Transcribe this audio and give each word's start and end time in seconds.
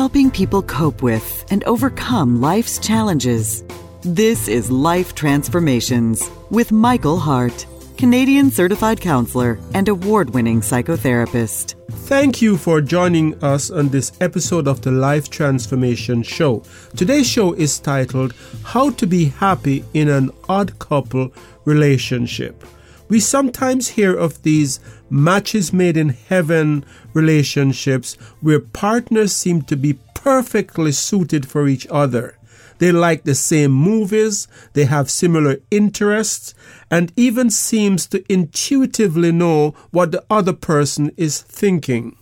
helping 0.00 0.30
people 0.30 0.62
cope 0.62 1.02
with 1.02 1.44
and 1.50 1.62
overcome 1.64 2.40
life's 2.40 2.78
challenges. 2.78 3.62
This 4.00 4.48
is 4.48 4.70
Life 4.70 5.14
Transformations 5.14 6.30
with 6.48 6.72
Michael 6.72 7.18
Hart, 7.18 7.66
Canadian 7.98 8.50
certified 8.50 8.98
counselor 8.98 9.58
and 9.74 9.86
award 9.90 10.30
winning 10.30 10.62
psychotherapist. 10.62 11.74
Thank 12.08 12.40
you 12.40 12.56
for 12.56 12.80
joining 12.80 13.44
us 13.44 13.70
on 13.70 13.90
this 13.90 14.12
episode 14.22 14.66
of 14.66 14.80
the 14.80 14.90
Life 14.90 15.28
Transformation 15.28 16.22
Show. 16.22 16.62
Today's 16.96 17.28
show 17.28 17.52
is 17.52 17.78
titled 17.78 18.32
How 18.64 18.88
to 18.92 19.06
Be 19.06 19.26
Happy 19.26 19.84
in 19.92 20.08
an 20.08 20.30
Odd 20.48 20.78
Couple 20.78 21.30
Relationship. 21.66 22.64
We 23.10 23.18
sometimes 23.18 23.88
hear 23.88 24.16
of 24.16 24.44
these 24.44 24.78
matches 25.10 25.72
made 25.72 25.96
in 25.96 26.10
heaven 26.10 26.84
relationships 27.12 28.14
where 28.40 28.60
partners 28.60 29.32
seem 29.32 29.62
to 29.62 29.76
be 29.76 29.98
perfectly 30.14 30.92
suited 30.92 31.48
for 31.48 31.66
each 31.66 31.88
other. 31.90 32.38
They 32.78 32.92
like 32.92 33.24
the 33.24 33.34
same 33.34 33.72
movies, 33.72 34.46
they 34.74 34.84
have 34.84 35.10
similar 35.10 35.56
interests, 35.72 36.54
and 36.88 37.12
even 37.16 37.50
seems 37.50 38.06
to 38.06 38.24
intuitively 38.32 39.32
know 39.32 39.74
what 39.90 40.12
the 40.12 40.24
other 40.30 40.52
person 40.52 41.10
is 41.16 41.42
thinking. 41.42 42.16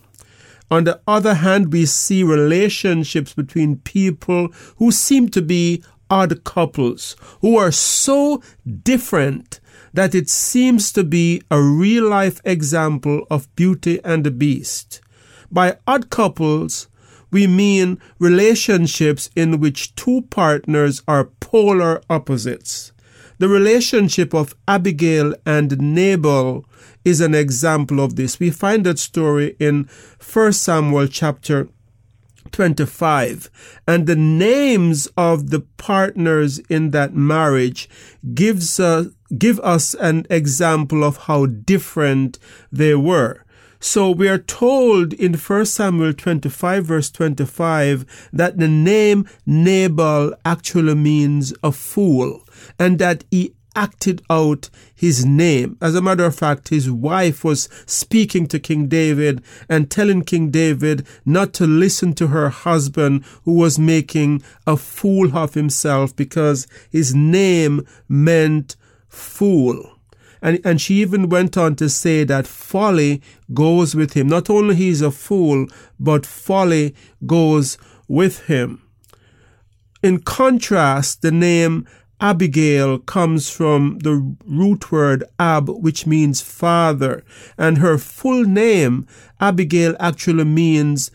On 0.71 0.85
the 0.85 0.99
other 1.07 1.35
hand, 1.35 1.71
we 1.71 1.85
see 1.85 2.23
relationships 2.23 3.33
between 3.33 3.77
people 3.77 4.47
who 4.77 4.91
seem 4.91 5.29
to 5.29 5.41
be 5.43 5.83
odd 6.09 6.43
couples, 6.43 7.15
who 7.41 7.57
are 7.57 7.71
so 7.71 8.41
different 8.83 9.59
that 9.93 10.15
it 10.15 10.29
seems 10.29 10.91
to 10.93 11.03
be 11.03 11.41
a 11.49 11.61
real 11.61 12.09
life 12.09 12.41
example 12.43 13.25
of 13.29 13.53
Beauty 13.55 13.99
and 14.03 14.23
the 14.23 14.31
Beast. 14.31 15.01
By 15.51 15.77
odd 15.87 16.09
couples, 16.09 16.87
we 17.31 17.47
mean 17.47 17.99
relationships 18.17 19.29
in 19.35 19.59
which 19.59 19.95
two 19.95 20.23
partners 20.29 21.01
are 21.07 21.25
polar 21.39 22.01
opposites. 22.09 22.91
The 23.37 23.47
relationship 23.47 24.33
of 24.33 24.55
Abigail 24.67 25.33
and 25.45 25.79
Nabal 25.79 26.65
is 27.05 27.21
an 27.21 27.33
example 27.33 27.99
of 27.99 28.15
this. 28.15 28.39
We 28.39 28.49
find 28.51 28.85
that 28.85 28.99
story 28.99 29.55
in 29.59 29.89
1 30.21 30.53
Samuel 30.53 31.07
chapter 31.07 31.69
25 32.51 33.49
and 33.87 34.07
the 34.07 34.15
names 34.15 35.07
of 35.15 35.51
the 35.51 35.61
partners 35.77 36.59
in 36.69 36.91
that 36.91 37.13
marriage 37.13 37.87
gives 38.33 38.79
uh, 38.79 39.05
give 39.37 39.59
us 39.59 39.93
an 39.95 40.25
example 40.29 41.03
of 41.03 41.17
how 41.17 41.45
different 41.45 42.39
they 42.71 42.95
were 42.95 43.43
so 43.81 44.11
we 44.11 44.27
are 44.27 44.37
told 44.37 45.13
in 45.13 45.33
1 45.33 45.65
Samuel 45.65 46.13
25 46.13 46.85
verse 46.85 47.09
25 47.09 48.29
that 48.33 48.57
the 48.57 48.67
name 48.67 49.25
Nabal 49.45 50.33
actually 50.43 50.95
means 50.95 51.53
a 51.63 51.71
fool 51.71 52.43
and 52.77 52.99
that 52.99 53.23
he 53.31 53.53
acted 53.75 54.21
out 54.29 54.69
his 54.93 55.25
name. 55.25 55.77
As 55.81 55.95
a 55.95 56.01
matter 56.01 56.25
of 56.25 56.35
fact, 56.35 56.67
his 56.67 56.91
wife 56.91 57.45
was 57.45 57.69
speaking 57.85 58.47
to 58.47 58.59
King 58.59 58.87
David 58.87 59.41
and 59.69 59.89
telling 59.89 60.23
King 60.23 60.49
David 60.51 61.07
not 61.23 61.53
to 61.53 61.65
listen 61.65 62.13
to 62.15 62.27
her 62.27 62.49
husband 62.49 63.23
who 63.45 63.53
was 63.53 63.79
making 63.79 64.41
a 64.67 64.75
fool 64.75 65.37
of 65.37 65.53
himself 65.53 66.13
because 66.13 66.67
his 66.89 67.15
name 67.15 67.87
meant 68.09 68.75
fool. 69.09 69.99
And, 70.41 70.61
and 70.63 70.79
she 70.79 71.01
even 71.01 71.27
went 71.27 71.57
on 71.57 71.75
to 71.75 71.89
say 71.89 72.23
that 72.23 72.47
folly 72.47 73.21
goes 73.53 73.93
with 73.93 74.13
him. 74.13 74.27
Not 74.27 74.49
only 74.49 74.75
he 74.75 74.89
is 74.89 75.01
a 75.01 75.11
fool, 75.11 75.67
but 75.99 76.25
folly 76.25 76.95
goes 77.25 77.77
with 78.07 78.45
him. 78.47 78.81
In 80.01 80.21
contrast, 80.21 81.21
the 81.21 81.31
name 81.31 81.85
Abigail 82.21 82.99
comes 82.99 83.49
from 83.49 83.99
the 83.99 84.35
root 84.45 84.91
word 84.91 85.23
ab, 85.37 85.69
which 85.69 86.05
means 86.05 86.41
father, 86.41 87.23
and 87.57 87.77
her 87.77 87.97
full 87.97 88.43
name, 88.43 89.07
Abigail, 89.39 89.95
actually 89.99 90.43
means 90.43 91.11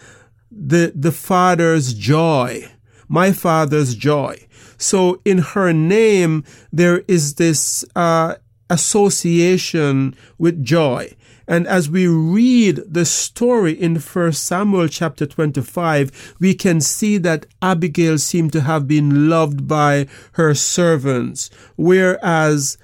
the, 0.51 0.93
the 0.95 1.13
father's 1.13 1.93
joy, 1.93 2.71
my 3.09 3.33
father's 3.33 3.95
joy. 3.95 4.44
So 4.79 5.21
in 5.25 5.39
her 5.39 5.73
name, 5.73 6.45
there 6.73 7.05
is 7.09 7.35
this 7.35 7.85
uh, 7.95 8.37
association 8.71 10.15
with 10.39 10.65
joy. 10.65 11.15
And 11.47 11.67
as 11.67 11.91
we 11.91 12.07
read 12.07 12.81
the 12.87 13.05
story 13.05 13.73
in 13.73 13.97
1 13.97 14.33
Samuel 14.33 14.89
chapter 14.89 15.27
25, 15.27 16.37
we 16.41 16.55
can 16.55 16.81
see 16.81 17.19
that 17.19 17.47
Abigail 17.61 18.17
seemed 18.19 18.53
to 18.53 18.63
have 18.63 18.89
been 18.89 19.29
loved 19.29 19.69
by 19.69 20.07
her 20.33 20.55
servants, 20.55 21.51
whereas 21.77 22.79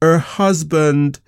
her 0.00 0.18
husband 0.18 1.20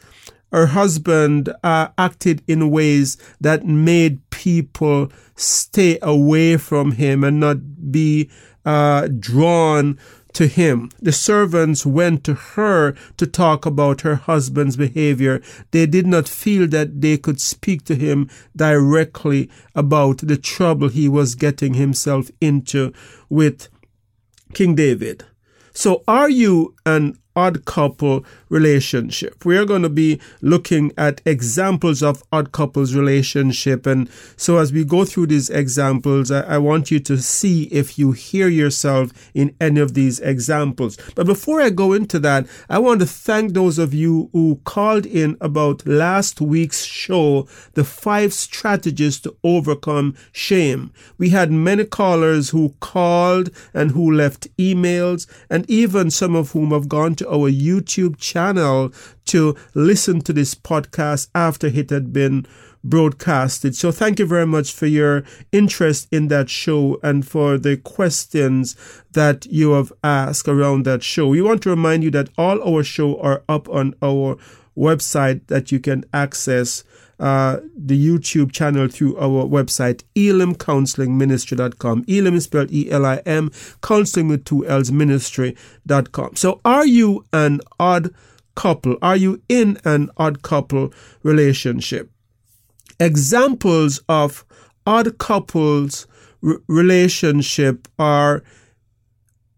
her 0.52 0.66
husband 0.66 1.50
uh, 1.64 1.88
acted 1.96 2.42
in 2.46 2.70
ways 2.70 3.16
that 3.40 3.64
made 3.64 4.28
people 4.28 5.10
stay 5.34 5.98
away 6.02 6.58
from 6.58 6.92
him 6.92 7.24
and 7.24 7.40
not 7.40 7.90
be 7.90 8.28
uh, 8.64 9.08
drawn 9.08 9.98
to 10.32 10.46
him. 10.46 10.90
The 11.00 11.12
servants 11.12 11.84
went 11.84 12.24
to 12.24 12.34
her 12.34 12.94
to 13.16 13.26
talk 13.26 13.66
about 13.66 14.00
her 14.02 14.16
husband's 14.16 14.76
behavior. 14.76 15.42
They 15.70 15.86
did 15.86 16.06
not 16.06 16.28
feel 16.28 16.66
that 16.68 17.00
they 17.00 17.18
could 17.18 17.40
speak 17.40 17.84
to 17.84 17.94
him 17.94 18.30
directly 18.56 19.50
about 19.74 20.18
the 20.18 20.36
trouble 20.36 20.88
he 20.88 21.08
was 21.08 21.34
getting 21.34 21.74
himself 21.74 22.30
into 22.40 22.92
with 23.28 23.68
King 24.54 24.74
David. 24.74 25.24
So 25.74 26.02
are 26.06 26.30
you 26.30 26.74
an 26.84 27.18
odd 27.34 27.65
couple 27.65 28.25
relationship. 28.48 29.44
We 29.44 29.56
are 29.56 29.65
going 29.65 29.82
to 29.82 29.88
be 29.88 30.20
looking 30.41 30.93
at 30.98 31.20
examples 31.25 32.03
of 32.03 32.22
odd 32.32 32.53
couples 32.53 32.94
relationship. 32.94 33.87
And 33.87 34.10
so 34.37 34.59
as 34.59 34.72
we 34.72 34.84
go 34.84 35.04
through 35.04 35.28
these 35.28 35.48
examples, 35.50 36.31
I, 36.31 36.43
I, 36.43 36.59
want 36.59 36.91
you 36.91 37.00
to 37.00 37.19
see 37.19 37.65
if 37.65 37.98
you 37.98 38.12
hear 38.12 38.48
yourself 38.48 39.10
in 39.34 39.54
any 39.60 39.81
of 39.81 39.94
these 39.94 40.20
examples. 40.20 40.97
But 41.15 41.26
before 41.26 41.60
I 41.60 41.70
go 41.70 41.93
into 41.93 42.19
that, 42.20 42.47
I 42.69 42.78
want 42.78 43.00
to 43.00 43.06
thank 43.06 43.53
those 43.53 43.78
of 43.78 43.94
you 43.94 44.28
who 44.32 44.60
called 44.64 45.06
in 45.06 45.37
about 45.41 45.87
last 45.87 46.41
week's 46.41 46.84
show, 46.84 47.49
the 47.75 47.84
five 47.84 48.32
strategies 48.32 49.19
to 49.20 49.34
overcome 49.43 50.14
shame. 50.31 50.93
We 51.19 51.31
had 51.31 51.50
many 51.50 51.84
callers 51.84 52.50
who 52.50 52.75
called 52.81 53.50
and 53.72 53.93
who 53.93 54.12
left 54.12 54.54
emails 54.56 55.26
and 55.49 55.69
even 55.70 56.10
some 56.10 56.37
of 56.37 56.53
whom 56.53 56.70
have 56.70 56.88
gone 56.88 57.14
to 57.16 57.21
our 57.24 57.50
YouTube 57.50 58.18
channel 58.18 58.92
to 59.26 59.56
listen 59.74 60.20
to 60.22 60.32
this 60.32 60.54
podcast 60.54 61.28
after 61.34 61.66
it 61.68 61.90
had 61.90 62.12
been 62.12 62.46
broadcasted. 62.84 63.76
So 63.76 63.92
thank 63.92 64.18
you 64.18 64.26
very 64.26 64.46
much 64.46 64.72
for 64.72 64.86
your 64.86 65.24
interest 65.52 66.08
in 66.10 66.28
that 66.28 66.50
show 66.50 66.98
and 67.02 67.26
for 67.26 67.58
the 67.58 67.76
questions 67.76 68.76
that 69.12 69.46
you 69.46 69.72
have 69.72 69.92
asked 70.02 70.48
around 70.48 70.84
that 70.84 71.02
show. 71.02 71.28
We 71.28 71.42
want 71.42 71.62
to 71.62 71.70
remind 71.70 72.02
you 72.04 72.10
that 72.12 72.30
all 72.36 72.62
our 72.62 72.82
show 72.82 73.20
are 73.20 73.42
up 73.48 73.68
on 73.68 73.94
our 74.02 74.36
website 74.76 75.46
that 75.48 75.70
you 75.70 75.78
can 75.78 76.04
access 76.12 76.82
uh, 77.22 77.60
the 77.76 77.96
YouTube 77.96 78.50
channel 78.50 78.88
through 78.88 79.16
our 79.16 79.46
website, 79.46 80.02
elimcounselingministry.com. 80.16 82.04
Elim 82.08 82.34
is 82.34 82.44
spelled 82.44 82.72
E-L-I-M, 82.72 83.52
counseling 83.80 84.26
with 84.26 84.44
two 84.44 84.66
L's 84.66 84.90
ministry.com. 84.90 86.34
So 86.34 86.60
are 86.64 86.84
you 86.84 87.24
an 87.32 87.60
odd 87.78 88.12
couple? 88.56 88.96
Are 89.00 89.14
you 89.14 89.40
in 89.48 89.78
an 89.84 90.10
odd 90.16 90.42
couple 90.42 90.92
relationship? 91.22 92.10
Examples 92.98 94.00
of 94.08 94.44
odd 94.84 95.16
couples 95.18 96.08
r- 96.44 96.58
relationship 96.66 97.86
are 98.00 98.42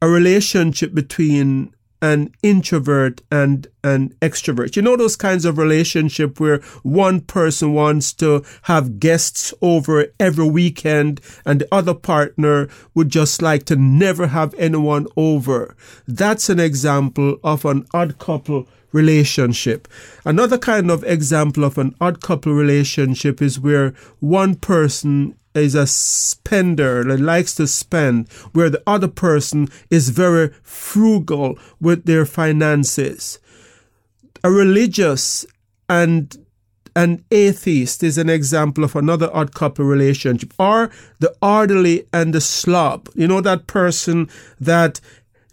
a 0.02 0.08
relationship 0.08 0.92
between 0.92 1.74
an 2.04 2.30
introvert 2.42 3.22
and 3.32 3.66
an 3.82 4.14
extrovert. 4.20 4.76
You 4.76 4.82
know 4.82 4.94
those 4.94 5.16
kinds 5.16 5.46
of 5.46 5.56
relationship 5.56 6.38
where 6.38 6.58
one 6.82 7.22
person 7.22 7.72
wants 7.72 8.12
to 8.14 8.44
have 8.64 9.00
guests 9.00 9.54
over 9.62 10.08
every 10.20 10.46
weekend 10.46 11.22
and 11.46 11.62
the 11.62 11.68
other 11.72 11.94
partner 11.94 12.68
would 12.94 13.08
just 13.08 13.40
like 13.40 13.64
to 13.64 13.76
never 13.76 14.26
have 14.26 14.54
anyone 14.58 15.06
over. 15.16 15.74
That's 16.06 16.50
an 16.50 16.60
example 16.60 17.38
of 17.42 17.64
an 17.64 17.86
odd 17.94 18.18
couple 18.18 18.68
relationship. 18.94 19.86
Another 20.24 20.56
kind 20.56 20.90
of 20.90 21.04
example 21.04 21.64
of 21.64 21.76
an 21.76 21.94
odd 22.00 22.22
couple 22.22 22.54
relationship 22.54 23.42
is 23.42 23.60
where 23.60 23.92
one 24.20 24.54
person 24.54 25.36
is 25.54 25.74
a 25.74 25.86
spender 25.86 27.04
that 27.04 27.20
likes 27.20 27.54
to 27.56 27.66
spend, 27.66 28.28
where 28.52 28.70
the 28.70 28.82
other 28.86 29.08
person 29.08 29.68
is 29.90 30.08
very 30.08 30.50
frugal 30.62 31.58
with 31.80 32.06
their 32.06 32.24
finances. 32.24 33.38
A 34.42 34.50
religious 34.50 35.44
and 35.88 36.36
an 36.96 37.24
atheist 37.30 38.02
is 38.04 38.18
an 38.18 38.30
example 38.30 38.84
of 38.84 38.94
another 38.94 39.28
odd 39.32 39.52
couple 39.54 39.84
relationship. 39.84 40.52
Or 40.58 40.90
the 41.18 41.34
orderly 41.42 42.06
and 42.12 42.32
the 42.32 42.40
slob. 42.40 43.08
You 43.14 43.26
know, 43.26 43.40
that 43.40 43.66
person 43.66 44.28
that 44.60 45.00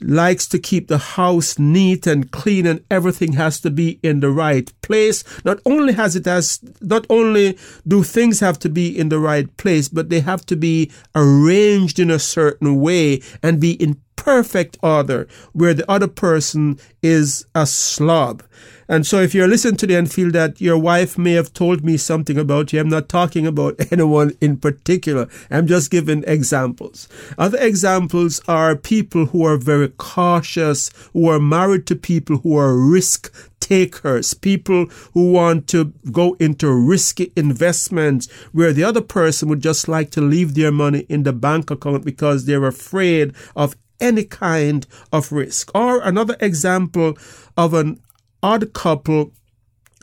likes 0.03 0.47
to 0.47 0.59
keep 0.59 0.87
the 0.87 0.97
house 0.97 1.59
neat 1.59 2.07
and 2.07 2.31
clean 2.31 2.65
and 2.65 2.83
everything 2.89 3.33
has 3.33 3.59
to 3.61 3.69
be 3.69 3.99
in 4.03 4.19
the 4.19 4.29
right 4.29 4.71
place. 4.81 5.23
Not 5.45 5.59
only 5.65 5.93
has 5.93 6.15
it 6.15 6.27
as, 6.27 6.59
not 6.81 7.05
only 7.09 7.57
do 7.87 8.03
things 8.03 8.39
have 8.39 8.59
to 8.59 8.69
be 8.69 8.97
in 8.97 9.09
the 9.09 9.19
right 9.19 9.55
place, 9.57 9.87
but 9.87 10.09
they 10.09 10.21
have 10.21 10.45
to 10.47 10.55
be 10.55 10.91
arranged 11.15 11.99
in 11.99 12.11
a 12.11 12.19
certain 12.19 12.79
way 12.79 13.21
and 13.43 13.59
be 13.59 13.71
in 13.73 14.01
perfect 14.15 14.77
order 14.83 15.27
where 15.53 15.73
the 15.73 15.89
other 15.89 16.07
person 16.07 16.79
is 17.01 17.45
a 17.55 17.65
slob. 17.65 18.43
And 18.91 19.07
so 19.07 19.21
if 19.21 19.33
you're 19.33 19.47
listening 19.47 19.77
today 19.77 19.95
and 19.95 20.11
feel 20.11 20.31
that 20.31 20.59
your 20.59 20.77
wife 20.77 21.17
may 21.17 21.31
have 21.31 21.53
told 21.53 21.81
me 21.81 21.95
something 21.95 22.37
about 22.37 22.73
you, 22.73 22.81
I'm 22.81 22.89
not 22.89 23.07
talking 23.07 23.47
about 23.47 23.79
anyone 23.93 24.33
in 24.41 24.57
particular. 24.57 25.29
I'm 25.49 25.65
just 25.65 25.89
giving 25.89 26.25
examples. 26.27 27.07
Other 27.37 27.57
examples 27.61 28.41
are 28.49 28.75
people 28.75 29.27
who 29.27 29.45
are 29.45 29.55
very 29.55 29.87
cautious, 29.87 30.91
who 31.13 31.29
are 31.29 31.39
married 31.39 31.87
to 31.87 31.95
people 31.95 32.39
who 32.39 32.57
are 32.57 32.75
risk 32.75 33.33
takers, 33.61 34.33
people 34.33 34.87
who 35.13 35.31
want 35.31 35.69
to 35.69 35.93
go 36.11 36.33
into 36.41 36.69
risky 36.69 37.31
investments 37.37 38.29
where 38.51 38.73
the 38.73 38.83
other 38.83 38.99
person 38.99 39.47
would 39.47 39.61
just 39.61 39.87
like 39.87 40.11
to 40.11 40.19
leave 40.19 40.53
their 40.53 40.73
money 40.73 41.05
in 41.07 41.23
the 41.23 41.31
bank 41.31 41.71
account 41.71 42.03
because 42.03 42.43
they're 42.43 42.65
afraid 42.65 43.33
of 43.55 43.73
any 44.01 44.25
kind 44.25 44.85
of 45.13 45.31
risk. 45.31 45.71
Or 45.73 46.01
another 46.01 46.35
example 46.41 47.17
of 47.55 47.73
an 47.73 48.01
odd 48.43 48.73
couple 48.73 49.31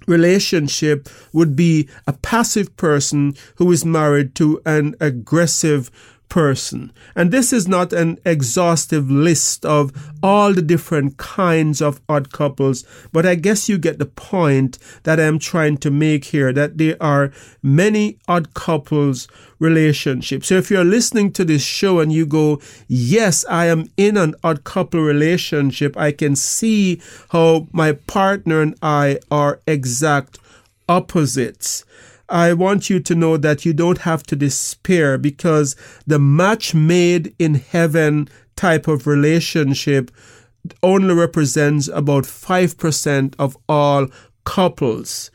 relationship 0.06 1.08
would 1.32 1.54
be 1.54 1.88
a 2.06 2.12
passive 2.12 2.74
person 2.76 3.34
who 3.56 3.70
is 3.70 3.84
married 3.84 4.34
to 4.36 4.60
an 4.64 4.94
aggressive 5.00 5.90
person. 6.28 6.92
And 7.14 7.30
this 7.30 7.52
is 7.52 7.66
not 7.66 7.92
an 7.92 8.18
exhaustive 8.24 9.10
list 9.10 9.64
of 9.64 9.92
all 10.22 10.52
the 10.52 10.62
different 10.62 11.16
kinds 11.16 11.80
of 11.80 12.00
odd 12.08 12.32
couples, 12.32 12.84
but 13.12 13.26
I 13.26 13.34
guess 13.34 13.68
you 13.68 13.78
get 13.78 13.98
the 13.98 14.06
point 14.06 14.78
that 15.04 15.18
I'm 15.18 15.38
trying 15.38 15.78
to 15.78 15.90
make 15.90 16.26
here 16.26 16.52
that 16.52 16.78
there 16.78 16.96
are 17.00 17.32
many 17.62 18.18
odd 18.28 18.54
couples 18.54 19.28
relationships. 19.58 20.48
So 20.48 20.54
if 20.56 20.70
you're 20.70 20.84
listening 20.84 21.32
to 21.32 21.44
this 21.44 21.62
show 21.62 22.00
and 22.00 22.12
you 22.12 22.26
go, 22.26 22.60
yes, 22.86 23.44
I 23.48 23.66
am 23.66 23.90
in 23.96 24.16
an 24.16 24.34
odd 24.44 24.64
couple 24.64 25.00
relationship, 25.00 25.96
I 25.96 26.12
can 26.12 26.36
see 26.36 27.00
how 27.30 27.66
my 27.72 27.92
partner 27.92 28.62
and 28.62 28.76
I 28.82 29.18
are 29.30 29.60
exact 29.66 30.38
opposites. 30.88 31.84
I 32.28 32.52
want 32.52 32.90
you 32.90 33.00
to 33.00 33.14
know 33.14 33.36
that 33.38 33.64
you 33.64 33.72
don't 33.72 33.98
have 33.98 34.22
to 34.24 34.36
despair 34.36 35.16
because 35.16 35.76
the 36.06 36.18
match 36.18 36.74
made 36.74 37.34
in 37.38 37.54
heaven 37.54 38.28
type 38.54 38.86
of 38.86 39.06
relationship 39.06 40.10
only 40.82 41.14
represents 41.14 41.88
about 41.88 42.24
5% 42.24 43.34
of 43.38 43.56
all 43.68 44.08
couples. 44.44 45.30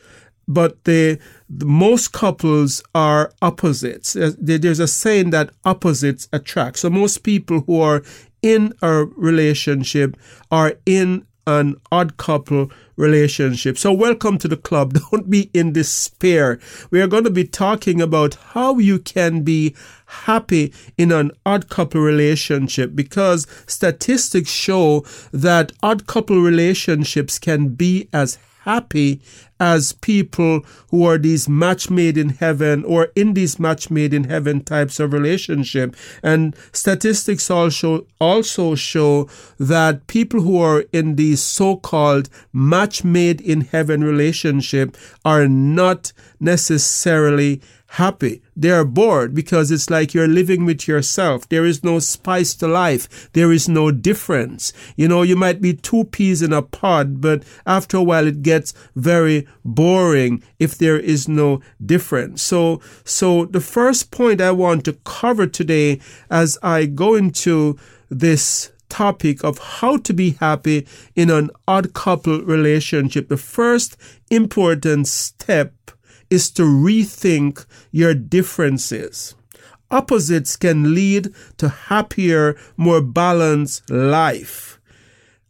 But 0.47 0.83
the, 0.83 1.19
most 1.49 2.11
couples 2.11 2.83
are 2.93 3.31
opposites. 3.41 4.15
There's 4.17 4.79
a 4.79 4.87
saying 4.87 5.29
that 5.31 5.51
opposites 5.63 6.27
attract. 6.33 6.79
So 6.79 6.89
most 6.89 7.23
people 7.23 7.61
who 7.61 7.79
are 7.79 8.03
in 8.41 8.73
a 8.81 9.05
relationship 9.05 10.17
are 10.51 10.73
in 10.85 11.25
an 11.45 11.75
odd 11.91 12.17
couple 12.17 12.71
relationship. 12.95 13.77
So, 13.77 13.91
welcome 13.91 14.37
to 14.37 14.47
the 14.47 14.57
club. 14.57 14.93
Don't 15.11 15.29
be 15.29 15.49
in 15.53 15.73
despair. 15.73 16.59
We 16.89 17.01
are 17.01 17.07
going 17.07 17.23
to 17.25 17.29
be 17.29 17.43
talking 17.43 18.01
about 18.01 18.35
how 18.35 18.77
you 18.77 18.99
can 18.99 19.41
be 19.41 19.75
happy 20.05 20.73
in 20.97 21.11
an 21.11 21.31
odd 21.45 21.69
couple 21.69 22.01
relationship 22.01 22.95
because 22.95 23.47
statistics 23.65 24.51
show 24.51 25.05
that 25.31 25.71
odd 25.81 26.07
couple 26.07 26.39
relationships 26.39 27.39
can 27.39 27.69
be 27.69 28.07
as 28.13 28.37
happy 28.63 29.21
as 29.59 29.93
people 29.93 30.65
who 30.89 31.05
are 31.05 31.17
these 31.17 31.47
match 31.47 31.89
made 31.89 32.17
in 32.17 32.29
heaven 32.29 32.83
or 32.85 33.09
in 33.15 33.33
these 33.33 33.59
match 33.59 33.89
made 33.89 34.13
in 34.13 34.25
heaven 34.25 34.63
types 34.63 34.99
of 34.99 35.13
relationship. 35.13 35.95
And 36.21 36.55
statistics 36.71 37.49
also 37.49 38.05
also 38.19 38.75
show 38.75 39.29
that 39.59 40.07
people 40.07 40.41
who 40.41 40.59
are 40.59 40.83
in 40.91 41.15
these 41.15 41.41
so-called 41.41 42.29
match 42.51 43.03
made 43.03 43.39
in 43.41 43.61
heaven 43.61 44.03
relationship 44.03 44.97
are 45.23 45.47
not 45.47 46.11
necessarily 46.39 47.61
happy. 47.93 48.41
They 48.55 48.71
are 48.71 48.85
bored 48.85 49.35
because 49.35 49.69
it's 49.69 49.87
like 49.87 50.15
you're 50.15 50.27
living 50.27 50.65
with 50.65 50.87
yourself. 50.87 51.47
There 51.49 51.63
is 51.63 51.83
no 51.83 51.99
spice 51.99 52.55
to 52.55 52.67
life. 52.67 53.29
There 53.33 53.51
is 53.51 53.69
no 53.69 53.91
difference. 53.91 54.73
You 54.95 55.07
know, 55.07 55.21
you 55.21 55.35
might 55.35 55.61
be 55.61 55.75
two 55.75 56.05
peas 56.05 56.41
in 56.41 56.53
a 56.53 56.63
pod, 56.63 57.21
but 57.21 57.43
after 57.67 57.97
a 57.97 58.03
while 58.03 58.25
it 58.25 58.41
gets 58.41 58.73
very 58.95 59.47
boring 59.63 60.41
if 60.57 60.75
there 60.75 60.97
is 60.97 61.27
no 61.27 61.61
difference. 61.85 62.41
So, 62.41 62.81
so 63.03 63.45
the 63.45 63.61
first 63.61 64.09
point 64.09 64.41
I 64.41 64.51
want 64.51 64.85
to 64.85 64.93
cover 65.03 65.45
today 65.45 65.99
as 66.31 66.57
I 66.63 66.87
go 66.87 67.13
into 67.13 67.77
this 68.09 68.71
topic 68.89 69.43
of 69.43 69.59
how 69.59 69.97
to 69.97 70.13
be 70.13 70.31
happy 70.39 70.87
in 71.15 71.29
an 71.29 71.51
odd 71.67 71.93
couple 71.93 72.41
relationship. 72.41 73.29
The 73.29 73.37
first 73.37 73.97
important 74.31 75.07
step 75.07 75.73
is 76.33 76.49
to 76.49 76.63
rethink 76.63 77.65
your 77.91 78.15
differences. 78.15 79.35
Opposites 79.91 80.55
can 80.55 80.95
lead 80.95 81.31
to 81.57 81.69
happier, 81.69 82.57
more 82.75 83.01
balanced 83.01 83.87
life. 83.91 84.79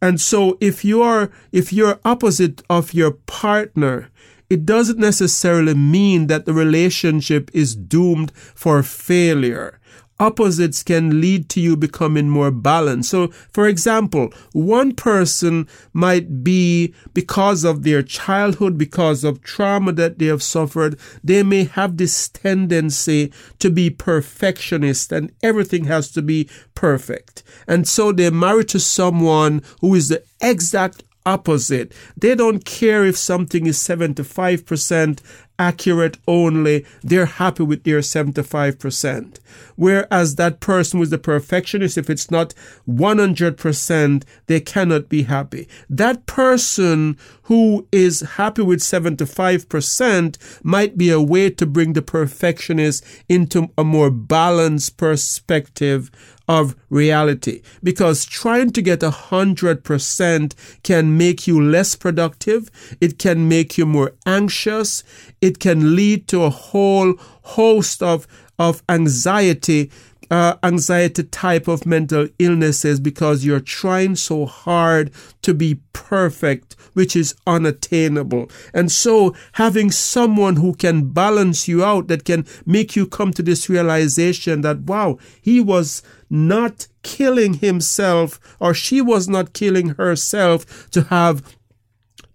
And 0.02 0.20
so 0.20 0.58
if 0.60 0.84
you're 0.84 1.30
if 1.50 1.72
you're 1.72 1.98
opposite 2.04 2.60
of 2.68 2.92
your 2.92 3.12
partner, 3.12 4.10
it 4.50 4.66
doesn't 4.66 4.98
necessarily 4.98 5.72
mean 5.72 6.26
that 6.26 6.44
the 6.44 6.52
relationship 6.52 7.50
is 7.54 7.74
doomed 7.74 8.30
for 8.54 8.82
failure 8.82 9.80
opposites 10.18 10.82
can 10.82 11.20
lead 11.20 11.48
to 11.50 11.60
you 11.60 11.76
becoming 11.76 12.28
more 12.28 12.50
balanced. 12.50 13.10
So, 13.10 13.28
for 13.52 13.66
example, 13.66 14.32
one 14.52 14.94
person 14.94 15.68
might 15.92 16.44
be, 16.44 16.94
because 17.12 17.64
of 17.64 17.82
their 17.82 18.02
childhood, 18.02 18.78
because 18.78 19.24
of 19.24 19.42
trauma 19.42 19.92
that 19.92 20.18
they 20.18 20.26
have 20.26 20.42
suffered, 20.42 20.98
they 21.22 21.42
may 21.42 21.64
have 21.64 21.96
this 21.96 22.28
tendency 22.28 23.32
to 23.58 23.70
be 23.70 23.90
perfectionist 23.90 25.12
and 25.12 25.32
everything 25.42 25.84
has 25.84 26.10
to 26.12 26.22
be 26.22 26.48
perfect. 26.74 27.42
And 27.66 27.86
so 27.86 28.12
they're 28.12 28.30
married 28.30 28.68
to 28.70 28.80
someone 28.80 29.62
who 29.80 29.94
is 29.94 30.08
the 30.08 30.24
exact 30.40 31.03
opposite. 31.26 31.92
They 32.16 32.34
don't 32.34 32.64
care 32.64 33.04
if 33.04 33.16
something 33.16 33.66
is 33.66 33.78
75% 33.78 35.20
accurate 35.58 36.18
only, 36.26 36.84
they're 37.02 37.26
happy 37.26 37.62
with 37.62 37.84
their 37.84 38.00
75%. 38.00 39.38
Whereas 39.76 40.34
that 40.36 40.60
person 40.60 40.98
who's 40.98 41.10
the 41.10 41.18
perfectionist, 41.18 41.96
if 41.96 42.10
it's 42.10 42.30
not 42.30 42.54
100%, 42.88 44.24
they 44.46 44.60
cannot 44.60 45.08
be 45.08 45.22
happy. 45.22 45.68
That 45.88 46.26
person 46.26 47.16
who 47.42 47.86
is 47.92 48.20
happy 48.20 48.62
with 48.62 48.80
75% 48.80 50.64
might 50.64 50.98
be 50.98 51.10
a 51.10 51.20
way 51.20 51.50
to 51.50 51.66
bring 51.66 51.92
the 51.92 52.02
perfectionist 52.02 53.04
into 53.28 53.70
a 53.78 53.84
more 53.84 54.10
balanced 54.10 54.96
perspective 54.96 56.10
of 56.48 56.76
reality 56.90 57.62
because 57.82 58.24
trying 58.24 58.70
to 58.70 58.82
get 58.82 59.02
a 59.02 59.10
hundred 59.10 59.82
percent 59.84 60.54
can 60.82 61.16
make 61.16 61.46
you 61.46 61.60
less 61.60 61.96
productive. 61.96 62.70
It 63.00 63.18
can 63.18 63.48
make 63.48 63.78
you 63.78 63.86
more 63.86 64.12
anxious. 64.26 65.02
It 65.40 65.58
can 65.58 65.96
lead 65.96 66.28
to 66.28 66.42
a 66.42 66.50
whole 66.50 67.14
host 67.42 68.02
of, 68.02 68.26
of 68.58 68.82
anxiety 68.88 69.90
uh, 70.30 70.56
anxiety 70.62 71.22
type 71.22 71.68
of 71.68 71.86
mental 71.86 72.26
illnesses 72.38 72.98
because 72.98 73.44
you're 73.44 73.60
trying 73.60 74.16
so 74.16 74.46
hard 74.46 75.10
to 75.42 75.54
be 75.54 75.78
perfect, 75.92 76.76
which 76.94 77.14
is 77.14 77.34
unattainable. 77.46 78.50
And 78.72 78.90
so 78.90 79.34
having 79.52 79.90
someone 79.90 80.56
who 80.56 80.74
can 80.74 81.10
balance 81.10 81.68
you 81.68 81.84
out, 81.84 82.08
that 82.08 82.24
can 82.24 82.46
make 82.64 82.96
you 82.96 83.06
come 83.06 83.32
to 83.32 83.42
this 83.42 83.68
realization 83.68 84.62
that, 84.62 84.80
wow, 84.80 85.18
he 85.40 85.60
was 85.60 86.02
not 86.30 86.86
killing 87.02 87.54
himself 87.54 88.40
or 88.58 88.74
she 88.74 89.00
was 89.00 89.28
not 89.28 89.52
killing 89.52 89.90
herself 89.90 90.90
to 90.90 91.02
have 91.02 91.56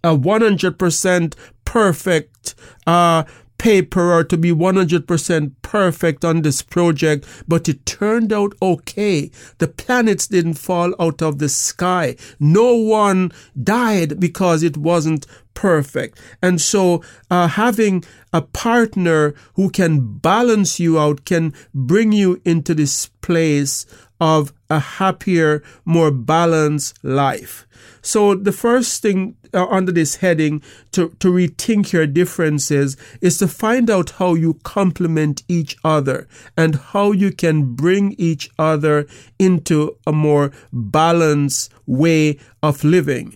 a 0.04 0.16
100% 0.16 1.34
perfect 1.66 2.56
uh, 2.88 3.24
paper 3.60 4.12
or 4.12 4.24
to 4.24 4.38
be 4.38 4.52
100% 4.52 5.52
perfect 5.62 6.26
on 6.26 6.42
this 6.42 6.64
project, 6.64 7.28
but 7.48 7.70
it 7.70 7.86
turned 7.86 8.34
out 8.34 8.54
okay. 8.62 9.30
The 9.60 9.68
planets 9.68 10.26
didn't 10.26 10.56
fall 10.56 10.96
out 11.00 11.22
of 11.22 11.38
the 11.38 11.50
sky. 11.50 12.16
No 12.40 12.74
one 12.74 13.32
died 13.62 14.20
because 14.20 14.64
it 14.64 14.78
wasn't 14.78 15.28
perfect. 15.54 16.20
And 16.42 16.60
so 16.60 17.04
uh, 17.30 17.50
having 17.50 18.04
a 18.34 18.42
partner 18.42 19.36
who 19.56 19.70
can 19.70 20.18
balance 20.18 20.80
you 20.80 20.98
out 20.98 21.26
can 21.26 21.54
bring 21.74 22.12
you 22.12 22.42
into 22.46 22.74
this 22.74 23.08
place 23.22 23.86
of 24.22 24.54
a 24.70 24.80
happier, 24.80 25.64
more 25.86 26.12
balanced 26.12 27.04
life. 27.04 27.68
So 28.02 28.36
the 28.36 28.52
first 28.52 29.02
thing 29.02 29.36
uh, 29.54 29.66
under 29.68 29.92
this 29.92 30.18
heading 30.18 30.62
to, 30.92 31.10
to 31.20 31.32
rethink 31.32 31.92
your 31.92 32.08
differences 32.08 32.98
is 33.22 33.38
to 33.38 33.48
find 33.48 33.90
out 33.90 34.12
how 34.12 34.34
you 34.34 34.56
complement 34.64 35.44
each 35.48 35.78
other 35.84 36.28
and 36.58 36.76
how 36.76 37.12
you 37.12 37.32
can 37.32 37.76
bring 37.76 38.14
each 38.18 38.50
other 38.58 39.08
into 39.38 39.98
a 40.06 40.12
more 40.12 40.52
balanced 40.72 41.72
way 41.86 42.38
of 42.62 42.84
living. 42.84 43.36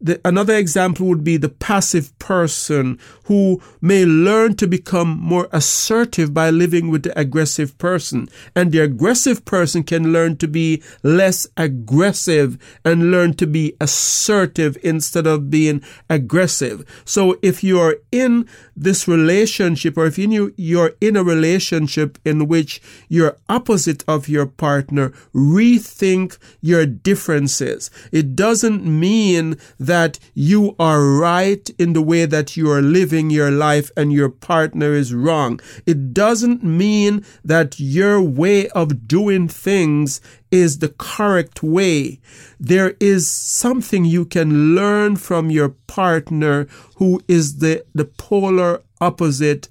The, 0.00 0.20
another 0.24 0.54
example 0.54 1.06
would 1.06 1.24
be 1.24 1.38
the 1.38 1.48
passive 1.48 2.16
person 2.18 2.98
who 3.24 3.60
may 3.80 4.04
learn 4.04 4.56
to 4.56 4.66
become 4.66 5.18
more 5.20 5.48
assertive 5.52 6.32
by 6.34 6.50
living 6.50 6.90
with 6.90 7.04
the 7.04 7.18
aggressive 7.18 7.76
person. 7.78 8.28
And 8.54 8.72
the 8.72 8.80
aggressive 8.80 9.44
person 9.44 9.82
can 9.82 10.12
learn 10.12 10.36
to 10.38 10.48
be 10.48 10.82
less 11.02 11.46
aggressive 11.56 12.58
and 12.84 13.10
learn 13.10 13.34
to 13.34 13.46
be 13.46 13.74
assertive 13.80 14.76
instead 14.82 15.26
of 15.26 15.50
being 15.50 15.82
aggressive. 16.08 16.84
So 17.04 17.38
if 17.42 17.64
you 17.64 17.80
are 17.80 17.96
in 18.12 18.48
this 18.76 19.08
relationship 19.08 19.96
or 19.96 20.06
if 20.06 20.18
you, 20.18 20.52
you're 20.56 20.92
in 21.00 21.16
a 21.16 21.24
relationship 21.24 22.18
in 22.24 22.48
which 22.48 22.80
you're 23.08 23.36
opposite 23.48 24.04
of 24.06 24.28
your 24.28 24.46
partner, 24.46 25.12
rethink 25.34 26.38
your 26.60 26.86
differences. 26.86 27.90
It 28.12 28.36
doesn't 28.36 28.84
mean 28.84 29.56
that 29.78 30.18
you 30.34 30.74
are 30.78 31.02
right 31.02 31.68
in 31.78 31.92
the 31.92 32.02
way 32.02 32.26
that 32.26 32.56
you 32.56 32.70
are 32.70 32.82
living 32.82 33.13
living 33.14 33.30
your 33.30 33.50
life 33.52 33.92
and 33.96 34.12
your 34.12 34.28
partner 34.28 34.92
is 34.92 35.14
wrong. 35.14 35.60
It 35.86 36.12
doesn't 36.12 36.64
mean 36.64 37.24
that 37.44 37.78
your 37.78 38.20
way 38.20 38.68
of 38.70 39.06
doing 39.06 39.46
things 39.46 40.20
is 40.50 40.78
the 40.80 40.88
correct 40.88 41.62
way. 41.62 42.18
There 42.58 42.96
is 42.98 43.30
something 43.30 44.04
you 44.04 44.24
can 44.24 44.74
learn 44.74 45.14
from 45.14 45.48
your 45.48 45.68
partner 45.86 46.66
who 46.96 47.20
is 47.28 47.58
the, 47.58 47.84
the 47.94 48.04
polar 48.04 48.82
opposite 49.00 49.68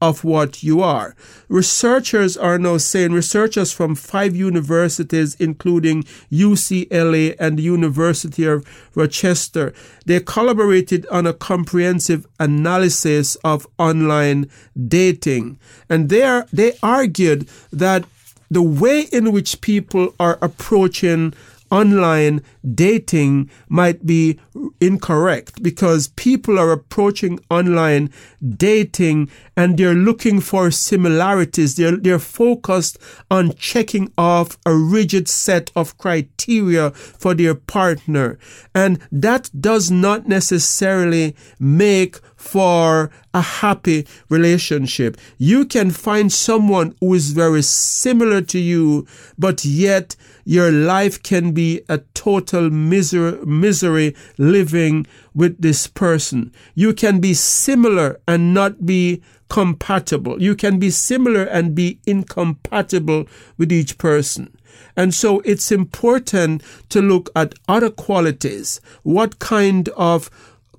of 0.00 0.24
what 0.24 0.62
you 0.62 0.80
are. 0.80 1.14
Researchers 1.48 2.36
are 2.36 2.58
now 2.58 2.78
saying, 2.78 3.12
researchers 3.12 3.72
from 3.72 3.94
five 3.94 4.34
universities, 4.34 5.36
including 5.38 6.04
UCLA 6.32 7.36
and 7.38 7.58
the 7.58 7.62
University 7.62 8.44
of 8.44 8.64
Rochester, 8.94 9.72
they 10.06 10.20
collaborated 10.20 11.06
on 11.08 11.26
a 11.26 11.34
comprehensive 11.34 12.26
analysis 12.38 13.36
of 13.36 13.66
online 13.78 14.50
dating. 14.88 15.58
And 15.88 16.08
they, 16.08 16.22
are, 16.22 16.46
they 16.52 16.72
argued 16.82 17.48
that 17.72 18.04
the 18.50 18.62
way 18.62 19.02
in 19.12 19.30
which 19.32 19.60
people 19.60 20.14
are 20.18 20.38
approaching 20.42 21.34
online 21.70 22.42
dating 22.74 23.50
might 23.68 24.04
be 24.04 24.38
incorrect 24.80 25.62
because 25.62 26.08
people 26.08 26.58
are 26.58 26.72
approaching 26.72 27.38
online 27.50 28.10
dating 28.56 29.30
and 29.56 29.76
they're 29.78 29.94
looking 29.94 30.40
for 30.40 30.70
similarities. 30.70 31.76
They're, 31.76 31.96
they're 31.96 32.18
focused 32.18 32.98
on 33.30 33.54
checking 33.54 34.12
off 34.18 34.58
a 34.66 34.74
rigid 34.74 35.28
set 35.28 35.70
of 35.76 35.96
criteria 35.98 36.90
for 36.90 37.34
their 37.34 37.54
partner. 37.54 38.38
And 38.74 39.00
that 39.12 39.50
does 39.58 39.90
not 39.90 40.26
necessarily 40.26 41.36
make 41.58 42.18
for 42.40 43.10
a 43.34 43.42
happy 43.42 44.06
relationship. 44.30 45.18
You 45.36 45.66
can 45.66 45.90
find 45.90 46.32
someone 46.32 46.96
who 46.98 47.12
is 47.12 47.32
very 47.32 47.62
similar 47.62 48.40
to 48.40 48.58
you, 48.58 49.06
but 49.38 49.62
yet 49.64 50.16
your 50.44 50.72
life 50.72 51.22
can 51.22 51.52
be 51.52 51.82
a 51.90 51.98
total 52.14 52.70
misery, 52.70 53.38
misery 53.44 54.16
living 54.38 55.06
with 55.34 55.60
this 55.60 55.86
person. 55.86 56.50
You 56.74 56.94
can 56.94 57.20
be 57.20 57.34
similar 57.34 58.18
and 58.26 58.54
not 58.54 58.86
be 58.86 59.22
compatible. 59.50 60.42
You 60.42 60.56
can 60.56 60.78
be 60.78 60.90
similar 60.90 61.44
and 61.44 61.74
be 61.74 62.00
incompatible 62.06 63.26
with 63.58 63.70
each 63.70 63.98
person. 63.98 64.56
And 64.96 65.14
so 65.14 65.40
it's 65.40 65.70
important 65.70 66.62
to 66.88 67.00
look 67.02 67.30
at 67.36 67.54
other 67.68 67.90
qualities. 67.90 68.80
What 69.02 69.38
kind 69.38 69.88
of 69.90 70.30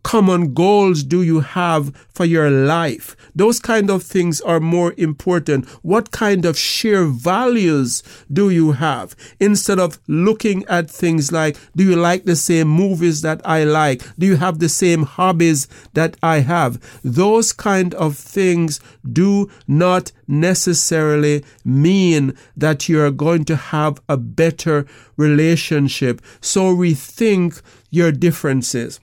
common 0.04 0.54
goals 0.54 1.04
do 1.04 1.22
you 1.22 1.40
have 1.42 1.96
for 2.10 2.26
your 2.26 2.50
life? 2.50 3.16
Those 3.36 3.60
kind 3.60 3.90
of 3.90 4.04
things 4.04 4.42
are 4.42 4.60
more 4.60 4.94
important. 4.98 5.68
What 5.84 6.12
kind 6.12 6.46
of 6.46 6.58
shared 6.58 7.10
values 7.10 8.04
do 8.32 8.50
you 8.50 8.74
have? 8.74 9.16
Instead 9.40 9.80
of 9.80 10.00
looking 10.08 10.66
at 10.66 10.90
things 10.90 11.32
like, 11.32 11.58
do 11.76 11.84
you 11.84 11.96
like 11.96 12.26
the 12.26 12.36
same 12.36 12.68
movies 12.68 13.22
that 13.22 13.42
I 13.46 13.64
like? 13.64 14.04
Do 14.18 14.26
you 14.26 14.36
have 14.38 14.60
the 14.60 14.70
same 14.70 15.04
hobbies 15.04 15.68
that 15.94 16.18
I 16.22 16.40
have? 16.40 16.80
Those 17.04 17.54
kind 17.54 17.94
of 17.96 18.18
things 18.18 18.80
do 19.10 19.50
not 19.68 20.12
necessarily 20.28 21.44
mean 21.64 22.36
that 22.56 22.90
you 22.90 23.02
are 23.02 23.12
going 23.12 23.46
to 23.46 23.56
have 23.56 24.02
a 24.08 24.18
better 24.18 24.86
relationship. 25.18 26.22
So 26.42 26.74
rethink 26.76 27.62
your 27.90 28.12
differences. 28.12 29.00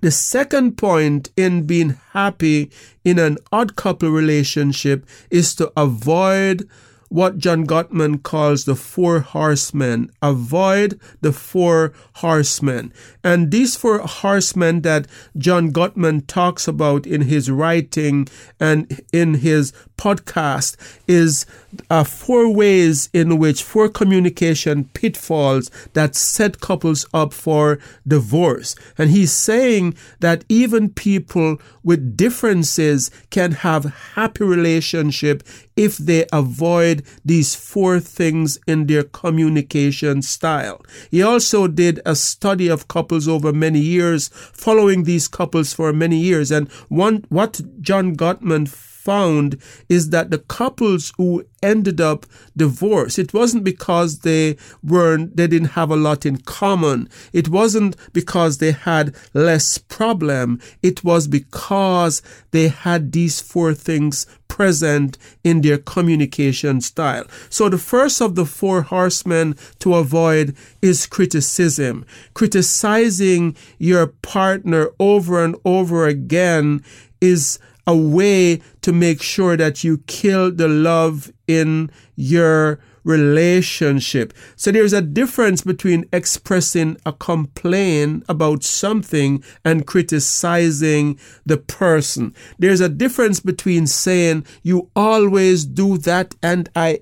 The 0.00 0.10
second 0.10 0.78
point 0.78 1.30
in 1.36 1.66
being 1.66 1.98
happy 2.12 2.70
in 3.04 3.18
an 3.18 3.36
odd 3.52 3.76
couple 3.76 4.10
relationship 4.10 5.06
is 5.30 5.54
to 5.56 5.72
avoid 5.76 6.68
what 7.10 7.38
John 7.38 7.66
Gottman 7.66 8.22
calls 8.22 8.64
the 8.64 8.76
four 8.76 9.18
horsemen. 9.20 10.10
Avoid 10.22 10.98
the 11.20 11.32
four 11.32 11.92
horsemen. 12.14 12.92
And 13.22 13.50
these 13.50 13.76
four 13.76 13.98
horsemen 13.98 14.82
that 14.82 15.06
John 15.36 15.72
Gottman 15.72 16.26
talks 16.26 16.66
about 16.68 17.06
in 17.06 17.22
his 17.22 17.50
writing 17.50 18.28
and 18.60 19.02
in 19.12 19.34
his 19.34 19.72
podcast 19.98 20.76
is 21.06 21.44
uh, 21.90 22.04
four 22.04 22.48
ways 22.48 23.10
in 23.12 23.38
which 23.38 23.62
four 23.62 23.88
communication 23.88 24.84
pitfalls 24.94 25.70
that 25.92 26.14
set 26.14 26.60
couples 26.60 27.04
up 27.12 27.34
for 27.34 27.78
divorce. 28.06 28.76
And 28.96 29.10
he's 29.10 29.32
saying 29.32 29.94
that 30.20 30.44
even 30.48 30.90
people 30.90 31.60
with 31.82 32.16
differences 32.16 33.10
can 33.30 33.52
have 33.52 33.84
happy 34.14 34.44
relationship 34.44 35.42
if 35.80 35.96
they 35.96 36.26
avoid 36.30 37.02
these 37.24 37.54
four 37.54 37.98
things 38.00 38.58
in 38.66 38.86
their 38.86 39.02
communication 39.02 40.20
style. 40.20 40.84
He 41.10 41.22
also 41.22 41.68
did 41.68 42.00
a 42.04 42.14
study 42.14 42.68
of 42.68 42.86
couples 42.86 43.26
over 43.26 43.50
many 43.50 43.80
years, 43.80 44.28
following 44.28 45.04
these 45.04 45.26
couples 45.26 45.72
for 45.72 45.90
many 45.94 46.18
years. 46.18 46.50
And 46.50 46.70
one, 46.88 47.24
what 47.30 47.62
John 47.80 48.14
Gottman 48.14 48.68
found 49.04 49.56
is 49.88 50.10
that 50.10 50.30
the 50.30 50.38
couples 50.38 51.12
who 51.16 51.44
ended 51.62 52.00
up 52.00 52.26
divorced, 52.56 53.18
it 53.18 53.32
wasn't 53.32 53.64
because 53.64 54.20
they 54.20 54.56
weren't, 54.82 55.36
they 55.36 55.46
didn't 55.46 55.70
have 55.70 55.90
a 55.90 55.96
lot 55.96 56.26
in 56.26 56.36
common. 56.38 57.08
It 57.32 57.48
wasn't 57.48 57.96
because 58.12 58.58
they 58.58 58.72
had 58.72 59.14
less 59.32 59.78
problem. 59.78 60.60
It 60.82 61.02
was 61.04 61.26
because 61.28 62.22
they 62.50 62.68
had 62.68 63.12
these 63.12 63.40
four 63.40 63.74
things 63.74 64.26
present 64.48 65.16
in 65.44 65.62
their 65.62 65.78
communication 65.78 66.80
style. 66.80 67.24
So 67.48 67.68
the 67.68 67.78
first 67.78 68.20
of 68.20 68.34
the 68.34 68.44
four 68.44 68.82
horsemen 68.82 69.56
to 69.78 69.94
avoid 69.94 70.54
is 70.82 71.06
criticism. 71.06 72.04
Criticizing 72.34 73.56
your 73.78 74.08
partner 74.08 74.88
over 74.98 75.42
and 75.42 75.56
over 75.64 76.06
again 76.06 76.84
is 77.20 77.58
a 77.90 77.96
way 77.96 78.62
to 78.82 78.92
make 78.92 79.20
sure 79.20 79.56
that 79.56 79.82
you 79.82 79.98
kill 80.06 80.52
the 80.52 80.68
love 80.68 81.32
in 81.48 81.90
your 82.14 82.78
relationship. 83.02 84.32
So 84.54 84.70
there's 84.70 84.92
a 84.92 85.00
difference 85.00 85.62
between 85.62 86.04
expressing 86.12 86.96
a 87.04 87.12
complaint 87.12 88.24
about 88.28 88.62
something 88.62 89.42
and 89.64 89.86
criticizing 89.86 91.18
the 91.44 91.56
person. 91.56 92.32
There's 92.60 92.80
a 92.80 92.88
difference 92.88 93.40
between 93.40 93.88
saying 93.88 94.46
you 94.62 94.88
always 94.94 95.64
do 95.64 95.98
that 95.98 96.36
and 96.42 96.68
I 96.76 97.00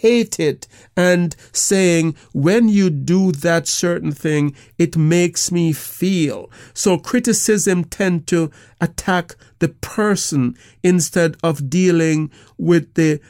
hate 0.00 0.38
it 0.38 0.66
and 0.96 1.34
saying, 1.52 2.14
when 2.32 2.68
you 2.68 2.90
do 2.90 3.32
that 3.32 3.66
certain 3.66 4.12
thing, 4.12 4.54
it 4.78 4.96
makes 4.96 5.50
me 5.50 5.72
feel. 5.72 6.50
So 6.74 6.98
criticism 6.98 7.84
tend 7.84 8.26
to 8.28 8.50
attack 8.80 9.34
the 9.58 9.68
person 9.68 10.56
instead 10.82 11.36
of 11.42 11.68
dealing 11.68 12.30
with 12.56 12.94
the 12.94 13.20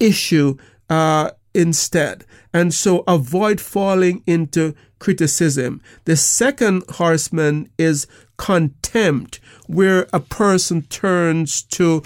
issue 0.00 0.56
uh, 0.90 1.30
instead. 1.54 2.24
And 2.52 2.74
so 2.74 3.04
avoid 3.06 3.60
falling 3.60 4.22
into 4.26 4.74
criticism. 4.98 5.80
The 6.04 6.16
second 6.16 6.84
horseman 6.88 7.70
is 7.78 8.06
contempt, 8.36 9.40
where 9.66 10.06
a 10.12 10.20
person 10.20 10.82
turns 10.82 11.62
to 11.62 12.02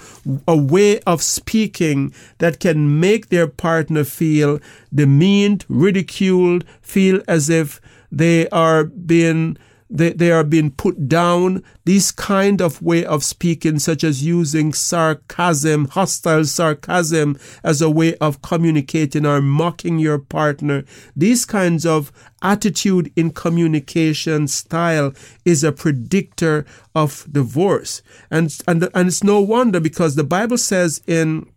a 0.47 0.55
way 0.55 0.99
of 1.01 1.21
speaking 1.21 2.13
that 2.39 2.59
can 2.59 2.99
make 2.99 3.29
their 3.29 3.47
partner 3.47 4.03
feel 4.03 4.59
demeaned, 4.93 5.65
ridiculed, 5.67 6.65
feel 6.81 7.21
as 7.27 7.49
if 7.49 7.79
they 8.11 8.47
are 8.49 8.83
being 8.83 9.57
they, 9.91 10.13
they 10.13 10.31
are 10.31 10.43
being 10.43 10.71
put 10.71 11.09
down. 11.09 11.63
This 11.83 12.11
kind 12.11 12.61
of 12.61 12.81
way 12.81 13.03
of 13.03 13.23
speaking, 13.23 13.77
such 13.79 14.03
as 14.03 14.23
using 14.23 14.73
sarcasm, 14.73 15.89
hostile 15.89 16.45
sarcasm 16.45 17.37
as 17.63 17.81
a 17.81 17.89
way 17.89 18.15
of 18.15 18.41
communicating 18.41 19.25
or 19.25 19.41
mocking 19.41 19.99
your 19.99 20.17
partner, 20.17 20.85
these 21.15 21.45
kinds 21.45 21.85
of 21.85 22.11
attitude 22.41 23.11
in 23.15 23.31
communication 23.31 24.47
style 24.47 25.13
is 25.45 25.63
a 25.63 25.71
predictor 25.71 26.65
of 26.95 27.27
divorce. 27.31 28.01
And, 28.31 28.55
and, 28.67 28.89
and 28.93 29.07
it's 29.09 29.23
no 29.23 29.41
wonder 29.41 29.79
because 29.79 30.15
the 30.15 30.23
Bible 30.23 30.57
says 30.57 31.01
in 31.05 31.51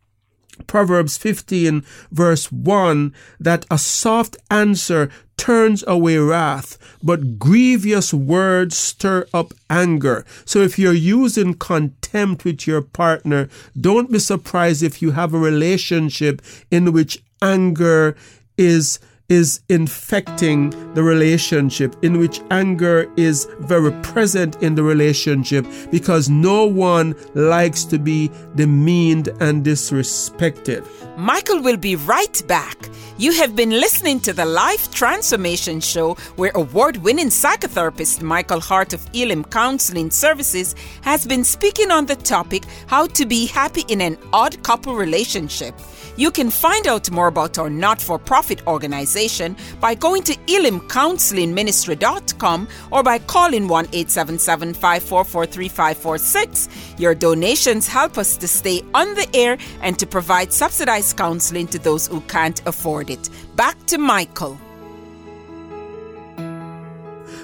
Proverbs 0.66 1.16
15 1.16 1.84
verse 2.11 2.50
1 2.50 3.14
that 3.40 3.66
a 3.70 3.78
soft 3.78 4.37
answer 4.50 5.11
turns 5.37 5.84
away 5.87 6.16
wrath, 6.16 6.78
but 7.02 7.38
grievous 7.38 8.14
words 8.14 8.76
stir 8.76 9.26
up 9.34 9.52
anger. 9.68 10.25
So 10.44 10.61
if 10.61 10.78
you're 10.78 10.92
using 10.92 11.54
contempt 11.54 12.44
with 12.44 12.66
your 12.66 12.82
partner, 12.82 13.49
don't 13.78 14.11
be 14.11 14.18
surprised 14.18 14.82
if 14.82 15.02
you 15.02 15.11
have 15.12 15.34
a 15.34 15.38
relationship 15.38 16.40
in 16.70 16.92
which 16.92 17.23
anger 17.42 18.16
is 18.56 19.00
is 19.28 19.61
infecting 19.69 20.71
the 20.95 21.02
relationship, 21.02 21.97
in 22.02 22.19
which 22.19 22.40
anger 22.50 23.11
is 23.16 23.49
very 23.61 23.93
present 24.02 24.62
in 24.62 24.75
the 24.75 24.83
relationship 24.83 25.66
because 25.90 26.28
no 26.28 26.64
one 26.66 27.14
likes 27.35 27.85
to 27.85 27.99
be 27.99 28.31
demeaned 28.54 29.28
and 29.40 29.64
disrespected. 29.64 30.87
Michael 31.16 31.62
will 31.62 31.76
be 31.76 31.97
right 31.97 32.43
back. 32.47 32.88
You 33.16 33.33
have 33.35 33.54
been 33.54 33.71
listening 33.71 34.19
to 34.21 34.33
the 34.33 34.45
Life 34.45 34.93
Transformation 34.93 35.81
Show, 35.81 36.14
where 36.35 36.50
award 36.57 36.97
winning 36.99 37.28
psychotherapist 37.28 38.23
Michael 38.23 38.61
Hart 38.61 38.93
of 38.93 39.07
Elim 39.14 39.45
Counseling 39.45 40.11
Services 40.11 40.75
has 41.02 41.25
been 41.25 41.45
speaking 41.45 41.93
on 41.93 42.07
the 42.07 42.16
topic 42.16 42.64
how 42.88 43.07
to 43.07 43.25
be 43.25 43.47
happy 43.47 43.85
in 43.88 44.00
an 44.00 44.19
odd 44.33 44.61
couple 44.64 44.97
relationship. 44.97 45.75
You 46.16 46.30
can 46.30 46.49
find 46.50 46.87
out 46.87 47.11
more 47.11 47.26
about 47.26 47.59
our 47.59 47.68
not 47.68 48.00
for 48.00 48.18
profit 48.18 48.66
organization 48.66 49.54
by 49.80 49.94
going 49.94 50.23
to 50.25 50.35
elimcounselingministry.com 50.35 52.68
or 52.92 53.02
by 53.02 53.18
calling 53.18 53.68
1 53.68 53.85
877 53.87 54.75
544 54.75 55.47
3546. 55.47 56.68
Your 56.99 57.14
donations 57.14 57.88
help 57.88 58.18
us 58.18 58.37
to 58.37 58.47
stay 58.47 58.83
on 58.94 59.14
the 59.14 59.26
air 59.35 59.56
and 59.83 59.99
to 59.99 60.06
provide 60.06 60.52
subsidized 60.52 61.16
counseling 61.16 61.66
to 61.68 61.78
those 61.78 62.06
who 62.06 62.21
can't 62.23 62.61
afford 62.66 63.09
it. 63.11 63.30
Back 63.56 63.87
to 63.87 63.97
Michael. 63.99 64.59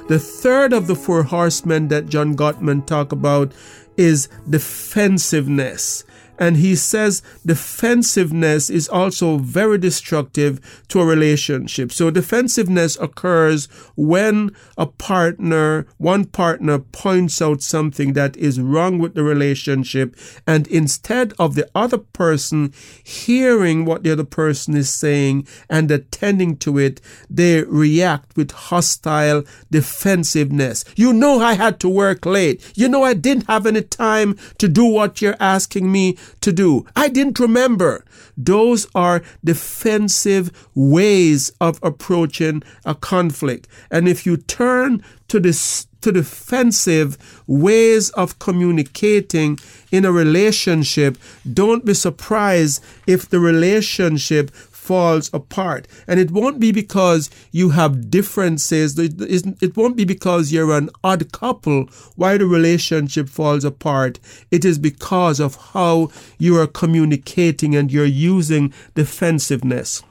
The 0.09 0.19
third 0.19 0.73
of 0.73 0.89
the 0.89 0.97
four 0.97 1.23
horsemen 1.23 1.87
that 1.89 2.07
John 2.07 2.35
Gottman 2.35 2.85
talk 2.85 3.13
about 3.13 3.53
is 3.97 4.29
defensiveness. 4.49 6.05
And 6.41 6.57
he 6.57 6.75
says 6.75 7.23
defensiveness 7.45 8.71
is 8.71 8.89
also 8.89 9.37
very 9.37 9.77
destructive 9.77 10.85
to 10.89 11.01
a 11.01 11.05
relationship. 11.07 11.93
So 11.93 12.11
defensiveness 12.11 12.97
occurs 12.99 13.67
when 13.95 14.57
a 14.79 14.87
partner, 14.87 15.87
one 15.99 16.25
partner 16.25 16.79
points 16.79 17.43
out 17.43 17.61
something 17.61 18.15
that 18.15 18.39
is 18.39 18.59
wrong 18.59 18.99
with 18.99 19.15
the 19.15 19.23
relationship. 19.23 20.17
And 20.47 20.67
instead 20.69 21.35
of 21.39 21.55
the 21.55 21.69
other 21.75 21.99
person 21.99 22.73
hearing 23.05 23.85
what 23.85 24.03
the 24.03 24.13
other 24.13 24.25
person 24.25 24.75
is 24.77 24.89
saying 24.91 25.47
and 25.69 25.91
attending 25.91 26.57
to 26.59 26.79
it, 26.79 27.03
they 27.29 27.65
react 27.65 28.35
with 28.35 28.51
hostile 28.53 29.45
defensiveness. 29.71 30.87
You 30.97 31.13
know, 31.13 31.41
I 31.41 31.53
had 31.53 31.79
to 31.81 31.89
work 31.89 32.25
late. 32.25 32.73
You 32.75 32.89
know, 32.89 33.03
I 33.03 33.13
didn't 33.13 33.47
have 33.47 33.67
any 33.67 33.83
time 33.83 34.39
to 34.57 34.69
do 34.69 34.87
what 34.87 35.21
you're 35.21 35.37
asking 35.39 35.93
me 35.93 36.17
to 36.41 36.53
do. 36.53 36.87
I 36.97 37.09
didn't 37.09 37.39
remember. 37.39 38.05
Those 38.37 38.87
are 38.95 39.23
defensive 39.45 40.69
ways 40.75 41.53
of 41.61 41.79
approaching 41.83 42.63
a 42.85 42.95
conflict. 42.95 43.69
And 43.91 44.09
if 44.09 44.25
you 44.27 44.37
turn 44.37 45.03
to 45.29 45.41
this 45.41 45.87
to 46.01 46.13
defensive 46.13 47.43
ways 47.47 48.11
of 48.11 48.39
communicating 48.39 49.59
in 49.93 50.05
a 50.05 50.13
relationship, 50.13 51.19
don't 51.53 51.85
be 51.85 51.95
surprised 51.95 52.83
if 53.07 53.29
the 53.29 53.39
relationship 53.39 54.51
falls 54.91 55.31
apart. 55.33 55.87
And 56.09 56.19
it 56.19 56.33
won't 56.33 56.59
be 56.59 56.73
because 56.73 57.31
you 57.53 57.71
have 57.71 58.11
differences. 58.11 58.99
It 58.99 59.77
won't 59.77 59.97
be 59.97 60.05
because 60.05 60.51
you're 60.51 60.77
an 60.77 60.91
odd 61.05 61.31
couple 61.31 61.85
why 62.17 62.39
the 62.39 62.47
relationship 62.47 63.29
falls 63.29 63.65
apart. 63.65 64.19
It 64.51 64.65
is 64.65 64.81
because 64.81 65.39
of 65.39 65.55
how 65.75 66.11
you 66.39 66.59
are 66.61 66.67
communicating 66.67 67.77
and 67.77 67.93
you're 67.93 68.05
using 68.05 68.75
defensiveness. 68.97 70.03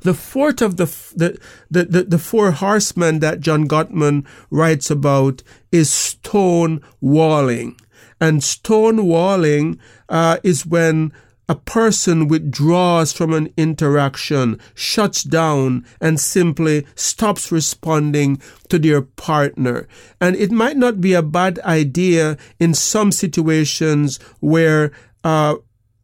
The 0.00 0.12
fourth 0.12 0.60
of 0.60 0.76
the, 0.76 0.84
the, 1.16 1.38
the, 1.70 2.02
the, 2.02 2.18
four 2.18 2.50
horsemen 2.50 3.20
that 3.20 3.40
John 3.40 3.66
Gottman 3.66 4.26
writes 4.50 4.90
about 4.90 5.42
is 5.72 5.90
stone 5.90 6.82
walling. 7.00 7.80
And 8.20 8.44
stone 8.44 9.06
walling 9.06 9.78
uh, 10.10 10.38
is 10.42 10.66
when 10.66 11.12
a 11.48 11.54
person 11.54 12.28
withdraws 12.28 13.12
from 13.12 13.32
an 13.32 13.52
interaction, 13.56 14.60
shuts 14.74 15.22
down, 15.22 15.86
and 16.00 16.20
simply 16.20 16.86
stops 16.94 17.50
responding 17.50 18.40
to 18.68 18.78
their 18.78 19.00
partner. 19.00 19.88
And 20.20 20.36
it 20.36 20.50
might 20.50 20.76
not 20.76 21.00
be 21.00 21.14
a 21.14 21.22
bad 21.22 21.58
idea 21.60 22.36
in 22.60 22.74
some 22.74 23.10
situations 23.10 24.18
where 24.40 24.92
uh, 25.24 25.56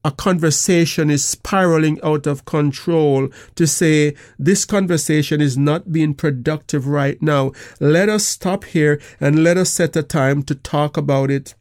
a 0.04 0.10
conversation 0.10 1.10
is 1.10 1.24
spiraling 1.24 1.98
out 2.02 2.26
of 2.26 2.44
control 2.44 3.28
to 3.54 3.66
say 3.66 4.14
this 4.38 4.64
conversation 4.64 5.40
is 5.40 5.56
not 5.56 5.92
being 5.92 6.14
productive 6.14 6.86
right 6.86 7.20
now. 7.22 7.52
Let 7.80 8.08
us 8.08 8.24
stop 8.24 8.64
here 8.64 9.00
and 9.18 9.42
let 9.42 9.56
us 9.56 9.70
set 9.70 9.96
a 9.96 10.02
time 10.02 10.42
to 10.44 10.54
talk 10.54 10.96
about 10.96 11.30
it 11.30 11.54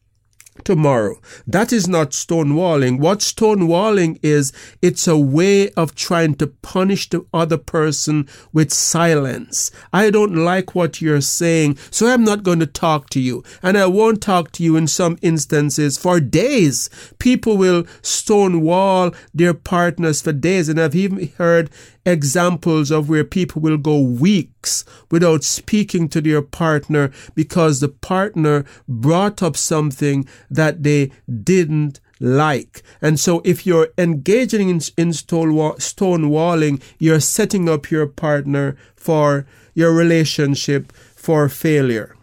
tomorrow. 0.64 1.20
That 1.46 1.72
is 1.72 1.86
not 1.86 2.10
stonewalling. 2.10 2.98
What 2.98 3.18
stonewalling 3.20 4.18
is, 4.22 4.52
it's 4.82 5.06
a 5.06 5.16
way 5.16 5.70
of 5.70 5.94
trying 5.94 6.34
to 6.36 6.46
punish 6.46 7.08
the 7.10 7.24
other 7.32 7.58
person 7.58 8.28
with 8.52 8.72
silence. 8.72 9.70
I 9.92 10.10
don't 10.10 10.34
like 10.34 10.74
what 10.74 11.00
you're 11.00 11.20
saying, 11.20 11.78
so 11.90 12.06
I'm 12.06 12.24
not 12.24 12.42
going 12.42 12.60
to 12.60 12.66
talk 12.66 13.10
to 13.10 13.20
you. 13.20 13.44
And 13.62 13.76
I 13.76 13.86
won't 13.86 14.22
talk 14.22 14.52
to 14.52 14.62
you 14.62 14.76
in 14.76 14.86
some 14.86 15.18
instances 15.22 15.98
for 15.98 16.20
days. 16.20 16.90
People 17.18 17.56
will 17.56 17.86
stonewall 18.02 19.14
their 19.32 19.54
partners 19.54 20.22
for 20.22 20.32
days. 20.32 20.68
And 20.68 20.80
I've 20.80 20.94
even 20.94 21.32
heard 21.38 21.70
examples 22.06 22.90
of 22.90 23.08
where 23.08 23.24
people 23.24 23.62
will 23.62 23.78
go 23.78 23.98
weeks 23.98 24.84
without 25.10 25.44
speaking 25.44 26.08
to 26.08 26.20
their 26.20 26.42
partner 26.42 27.10
because 27.34 27.80
the 27.80 27.88
partner 27.88 28.64
brought 28.88 29.42
up 29.42 29.56
something 29.56 30.26
that 30.50 30.82
they 30.82 31.10
didn't 31.42 32.00
like. 32.20 32.82
And 33.00 33.18
so 33.18 33.42
if 33.44 33.66
you're 33.66 33.88
engaging 33.98 34.68
in, 34.68 34.80
in 34.96 35.10
stonewalling, 35.10 36.82
you're 36.98 37.20
setting 37.20 37.68
up 37.68 37.90
your 37.90 38.06
partner 38.06 38.76
for 38.96 39.46
your 39.74 39.92
relationship 39.92 40.92
for 40.92 41.48
failure. 41.48 42.16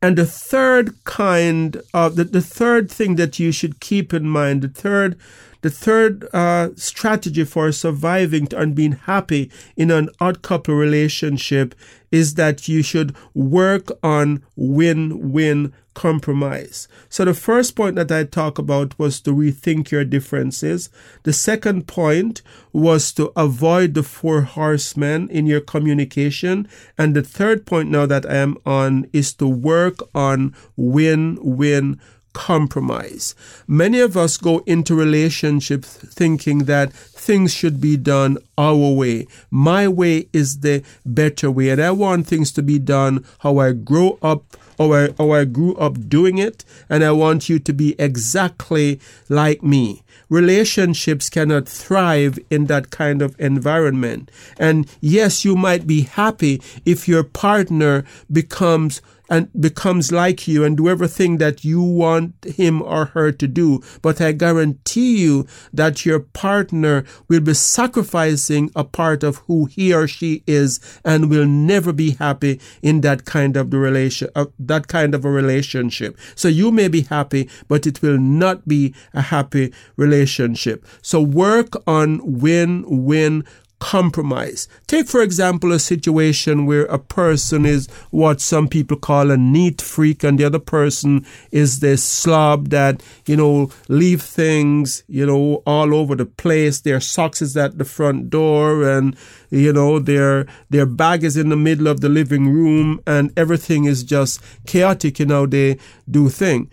And 0.00 0.16
the 0.16 0.26
third 0.26 1.04
kind 1.04 1.82
of 1.92 2.16
the, 2.16 2.24
the 2.24 2.40
third 2.40 2.90
thing 2.90 3.16
that 3.16 3.38
you 3.38 3.50
should 3.50 3.80
keep 3.80 4.14
in 4.14 4.28
mind, 4.28 4.62
the 4.62 4.68
third 4.68 5.18
the 5.60 5.70
third 5.70 6.28
uh, 6.32 6.70
strategy 6.76 7.44
for 7.44 7.72
surviving 7.72 8.48
and 8.54 8.74
being 8.74 8.92
happy 8.92 9.50
in 9.76 9.90
an 9.90 10.08
odd 10.20 10.42
couple 10.42 10.74
relationship 10.74 11.74
is 12.10 12.34
that 12.34 12.68
you 12.68 12.82
should 12.82 13.14
work 13.34 13.90
on 14.02 14.42
win 14.56 15.32
win 15.32 15.72
compromise. 15.98 16.86
So 17.08 17.24
the 17.24 17.34
first 17.34 17.74
point 17.74 17.96
that 17.96 18.12
I 18.12 18.22
talked 18.22 18.60
about 18.60 18.96
was 19.00 19.20
to 19.22 19.32
rethink 19.32 19.90
your 19.90 20.04
differences. 20.04 20.90
The 21.24 21.32
second 21.32 21.88
point 21.88 22.40
was 22.72 23.12
to 23.14 23.32
avoid 23.34 23.94
the 23.94 24.04
four 24.04 24.42
horsemen 24.42 25.28
in 25.28 25.46
your 25.46 25.60
communication. 25.60 26.68
And 26.96 27.16
the 27.16 27.22
third 27.22 27.66
point 27.66 27.90
now 27.90 28.06
that 28.06 28.30
I 28.30 28.36
am 28.36 28.56
on 28.64 29.10
is 29.12 29.34
to 29.34 29.48
work 29.48 29.96
on 30.14 30.54
win 30.76 31.36
win 31.40 32.00
compromise. 32.38 33.34
Many 33.66 33.98
of 33.98 34.16
us 34.16 34.36
go 34.36 34.62
into 34.64 34.94
relationships 34.94 35.88
thinking 35.96 36.66
that 36.66 36.92
things 36.92 37.52
should 37.52 37.80
be 37.80 37.96
done 37.96 38.38
our 38.56 38.92
way. 38.92 39.26
My 39.50 39.88
way 39.88 40.28
is 40.32 40.60
the 40.60 40.84
better 41.04 41.50
way, 41.50 41.70
and 41.70 41.82
I 41.82 41.90
want 41.90 42.28
things 42.28 42.52
to 42.52 42.62
be 42.62 42.78
done 42.78 43.24
how 43.40 43.58
I 43.58 43.72
grow 43.72 44.20
up 44.22 44.56
or 44.78 44.96
I, 44.96 45.06
or 45.18 45.36
I 45.36 45.44
grew 45.46 45.74
up 45.78 46.08
doing 46.08 46.38
it, 46.38 46.64
and 46.88 47.02
I 47.02 47.10
want 47.10 47.48
you 47.48 47.58
to 47.58 47.72
be 47.72 47.96
exactly 47.98 49.00
like 49.28 49.60
me 49.64 50.04
relationships 50.30 51.30
cannot 51.30 51.66
thrive 51.66 52.38
in 52.50 52.66
that 52.66 52.90
kind 52.90 53.22
of 53.22 53.34
environment. 53.40 54.30
And 54.58 54.86
yes, 55.00 55.44
you 55.44 55.56
might 55.56 55.86
be 55.86 56.02
happy 56.02 56.60
if 56.84 57.08
your 57.08 57.24
partner 57.24 58.04
becomes 58.30 59.00
and 59.28 59.48
becomes 59.60 60.10
like 60.10 60.48
you 60.48 60.64
and 60.64 60.76
do 60.76 60.88
everything 60.88 61.38
that 61.38 61.64
you 61.64 61.82
want 61.82 62.34
him 62.44 62.82
or 62.82 63.06
her 63.06 63.32
to 63.32 63.46
do. 63.46 63.82
But 64.02 64.20
I 64.20 64.32
guarantee 64.32 65.18
you 65.18 65.46
that 65.72 66.06
your 66.06 66.20
partner 66.20 67.04
will 67.28 67.40
be 67.40 67.54
sacrificing 67.54 68.70
a 68.74 68.84
part 68.84 69.22
of 69.22 69.36
who 69.46 69.66
he 69.66 69.92
or 69.92 70.08
she 70.08 70.42
is 70.46 70.80
and 71.04 71.30
will 71.30 71.46
never 71.46 71.92
be 71.92 72.12
happy 72.12 72.60
in 72.82 73.02
that 73.02 73.24
kind 73.24 73.56
of 73.56 73.70
the 73.70 73.78
relation, 73.78 74.28
uh, 74.34 74.46
that 74.58 74.88
kind 74.88 75.14
of 75.14 75.24
a 75.24 75.30
relationship. 75.30 76.16
So 76.34 76.48
you 76.48 76.70
may 76.70 76.88
be 76.88 77.02
happy, 77.02 77.48
but 77.68 77.86
it 77.86 78.02
will 78.02 78.18
not 78.18 78.66
be 78.66 78.94
a 79.12 79.22
happy 79.22 79.72
relationship. 79.96 80.86
So 81.02 81.20
work 81.20 81.74
on 81.86 82.20
win-win 82.22 83.44
compromise. 83.78 84.68
Take, 84.86 85.06
for 85.06 85.22
example, 85.22 85.72
a 85.72 85.78
situation 85.78 86.66
where 86.66 86.84
a 86.86 86.98
person 86.98 87.64
is 87.64 87.88
what 88.10 88.40
some 88.40 88.68
people 88.68 88.96
call 88.96 89.30
a 89.30 89.36
neat 89.36 89.80
freak 89.80 90.24
and 90.24 90.38
the 90.38 90.44
other 90.44 90.58
person 90.58 91.24
is 91.50 91.80
this 91.80 92.02
slob 92.02 92.70
that, 92.70 93.02
you 93.26 93.36
know, 93.36 93.70
leave 93.88 94.22
things, 94.22 95.04
you 95.06 95.24
know, 95.24 95.62
all 95.66 95.94
over 95.94 96.16
the 96.16 96.26
place. 96.26 96.80
Their 96.80 97.00
socks 97.00 97.40
is 97.40 97.56
at 97.56 97.78
the 97.78 97.84
front 97.84 98.30
door 98.30 98.88
and, 98.88 99.16
you 99.50 99.72
know, 99.72 99.98
their, 99.98 100.46
their 100.70 100.86
bag 100.86 101.22
is 101.22 101.36
in 101.36 101.48
the 101.48 101.56
middle 101.56 101.86
of 101.86 102.00
the 102.00 102.08
living 102.08 102.48
room 102.52 103.00
and 103.06 103.32
everything 103.36 103.84
is 103.84 104.02
just 104.02 104.40
chaotic 104.66 105.20
in 105.20 105.30
how 105.30 105.46
they 105.46 105.78
do 106.10 106.28
thing. 106.28 106.70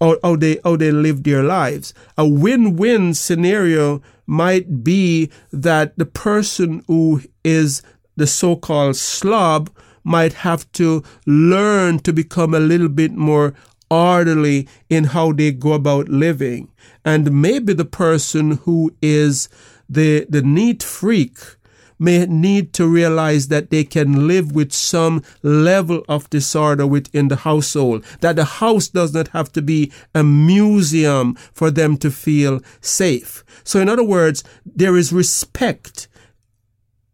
How, 0.00 0.16
how 0.22 0.36
they, 0.36 0.60
how 0.62 0.76
they 0.76 0.92
live 0.92 1.24
their 1.24 1.42
lives. 1.42 1.92
A 2.16 2.26
win-win 2.26 3.14
scenario 3.14 4.00
might 4.28 4.84
be 4.84 5.30
that 5.50 5.98
the 5.98 6.06
person 6.06 6.84
who 6.86 7.22
is 7.42 7.82
the 8.16 8.26
so-called 8.26 8.94
slob 8.96 9.70
might 10.04 10.32
have 10.32 10.70
to 10.72 11.02
learn 11.26 11.98
to 12.00 12.12
become 12.12 12.54
a 12.54 12.60
little 12.60 12.88
bit 12.88 13.12
more 13.12 13.54
orderly 13.90 14.68
in 14.90 15.04
how 15.04 15.32
they 15.32 15.50
go 15.50 15.72
about 15.72 16.08
living. 16.08 16.68
And 17.04 17.40
maybe 17.40 17.72
the 17.72 17.84
person 17.84 18.58
who 18.58 18.94
is 19.00 19.48
the, 19.88 20.26
the 20.28 20.42
neat 20.42 20.82
freak 20.82 21.38
may 21.98 22.26
need 22.26 22.72
to 22.74 22.86
realize 22.86 23.48
that 23.48 23.70
they 23.70 23.84
can 23.84 24.26
live 24.26 24.52
with 24.52 24.72
some 24.72 25.22
level 25.42 26.04
of 26.08 26.30
disorder 26.30 26.86
within 26.86 27.28
the 27.28 27.36
household, 27.36 28.04
that 28.20 28.36
the 28.36 28.44
house 28.44 28.88
does 28.88 29.12
not 29.12 29.28
have 29.28 29.50
to 29.52 29.62
be 29.62 29.92
a 30.14 30.22
museum 30.22 31.34
for 31.52 31.70
them 31.70 31.96
to 31.96 32.10
feel 32.10 32.60
safe. 32.80 33.44
So, 33.64 33.80
in 33.80 33.88
other 33.88 34.04
words, 34.04 34.44
there 34.64 34.96
is 34.96 35.12
respect 35.12 36.08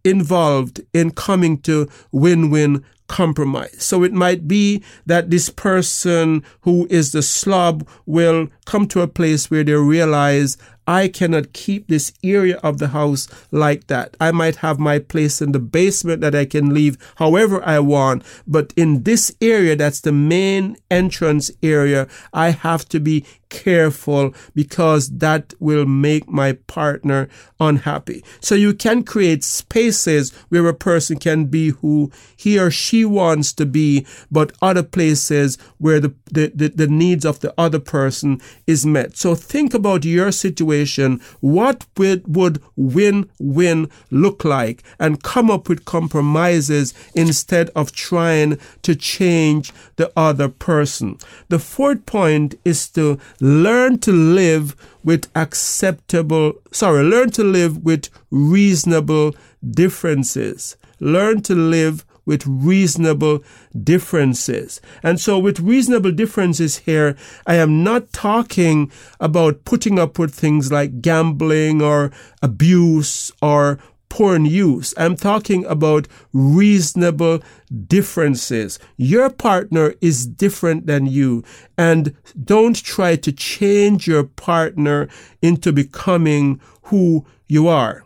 involved 0.04 0.80
in 0.92 1.10
coming 1.10 1.58
to 1.62 1.88
win-win 2.12 2.84
compromise. 3.14 3.76
So 3.78 4.02
it 4.02 4.12
might 4.12 4.48
be 4.48 4.82
that 5.06 5.30
this 5.30 5.48
person 5.48 6.42
who 6.62 6.88
is 6.90 7.12
the 7.12 7.22
slob 7.22 7.86
will 8.06 8.48
come 8.66 8.88
to 8.88 9.02
a 9.02 9.06
place 9.06 9.52
where 9.52 9.62
they 9.62 9.74
realize 9.74 10.58
I 10.86 11.08
cannot 11.08 11.52
keep 11.52 11.86
this 11.86 12.12
area 12.22 12.56
of 12.58 12.78
the 12.78 12.88
house 12.88 13.26
like 13.50 13.86
that. 13.86 14.16
I 14.20 14.32
might 14.32 14.56
have 14.56 14.78
my 14.78 14.98
place 14.98 15.40
in 15.40 15.52
the 15.52 15.58
basement 15.58 16.20
that 16.20 16.34
I 16.34 16.44
can 16.44 16.74
leave 16.74 16.98
however 17.16 17.64
I 17.64 17.78
want, 17.78 18.22
but 18.46 18.74
in 18.76 19.04
this 19.04 19.34
area, 19.40 19.76
that's 19.76 20.00
the 20.00 20.12
main 20.12 20.76
entrance 20.90 21.50
area, 21.62 22.06
I 22.32 22.50
have 22.50 22.86
to 22.90 23.00
be 23.00 23.24
careful 23.48 24.34
because 24.54 25.08
that 25.18 25.54
will 25.60 25.86
make 25.86 26.28
my 26.28 26.54
partner 26.66 27.28
unhappy. 27.60 28.24
So 28.40 28.54
you 28.54 28.74
can 28.74 29.04
create 29.04 29.44
spaces 29.44 30.32
where 30.48 30.66
a 30.66 30.74
person 30.74 31.18
can 31.18 31.46
be 31.46 31.68
who 31.70 32.10
he 32.36 32.58
or 32.58 32.70
she 32.70 33.03
wants 33.04 33.52
to 33.54 33.66
be, 33.66 34.06
but 34.30 34.52
other 34.62 34.82
places 34.82 35.58
where 35.78 36.00
the, 36.00 36.14
the, 36.30 36.52
the, 36.54 36.68
the 36.68 36.86
needs 36.86 37.24
of 37.24 37.40
the 37.40 37.52
other 37.58 37.78
person 37.78 38.40
is 38.66 38.86
met. 38.86 39.16
So 39.16 39.34
think 39.34 39.74
about 39.74 40.04
your 40.04 40.32
situation. 40.32 41.20
What 41.40 41.86
would, 41.96 42.36
would 42.36 42.62
win-win 42.76 43.90
look 44.10 44.44
like 44.44 44.82
and 44.98 45.22
come 45.22 45.50
up 45.50 45.68
with 45.68 45.84
compromises 45.84 46.94
instead 47.14 47.70
of 47.76 47.92
trying 47.92 48.58
to 48.82 48.94
change 48.94 49.72
the 49.96 50.12
other 50.16 50.48
person. 50.48 51.18
The 51.48 51.58
fourth 51.58 52.06
point 52.06 52.58
is 52.64 52.88
to 52.90 53.18
learn 53.40 53.98
to 53.98 54.12
live 54.12 54.76
with 55.02 55.30
acceptable, 55.34 56.54
sorry, 56.72 57.02
learn 57.04 57.30
to 57.30 57.44
live 57.44 57.84
with 57.84 58.08
reasonable 58.30 59.34
differences. 59.70 60.76
Learn 61.00 61.42
to 61.42 61.54
live 61.54 62.04
with 62.26 62.46
reasonable 62.46 63.44
differences. 63.82 64.80
And 65.02 65.20
so 65.20 65.38
with 65.38 65.60
reasonable 65.60 66.12
differences 66.12 66.78
here, 66.78 67.16
I 67.46 67.56
am 67.56 67.82
not 67.82 68.12
talking 68.12 68.90
about 69.20 69.64
putting 69.64 69.98
up 69.98 70.18
with 70.18 70.34
things 70.34 70.72
like 70.72 71.00
gambling 71.00 71.82
or 71.82 72.12
abuse 72.42 73.32
or 73.42 73.78
porn 74.14 74.44
use. 74.44 74.94
I'm 74.96 75.16
talking 75.16 75.64
about 75.64 76.06
reasonable 76.32 77.40
differences. 77.88 78.78
Your 78.96 79.28
partner 79.28 79.94
is 80.00 80.24
different 80.24 80.86
than 80.86 81.06
you 81.06 81.42
and 81.76 82.14
don't 82.44 82.76
try 82.76 83.16
to 83.16 83.32
change 83.32 84.06
your 84.06 84.22
partner 84.22 85.08
into 85.42 85.72
becoming 85.72 86.60
who 86.84 87.26
you 87.48 87.66
are. 87.66 88.03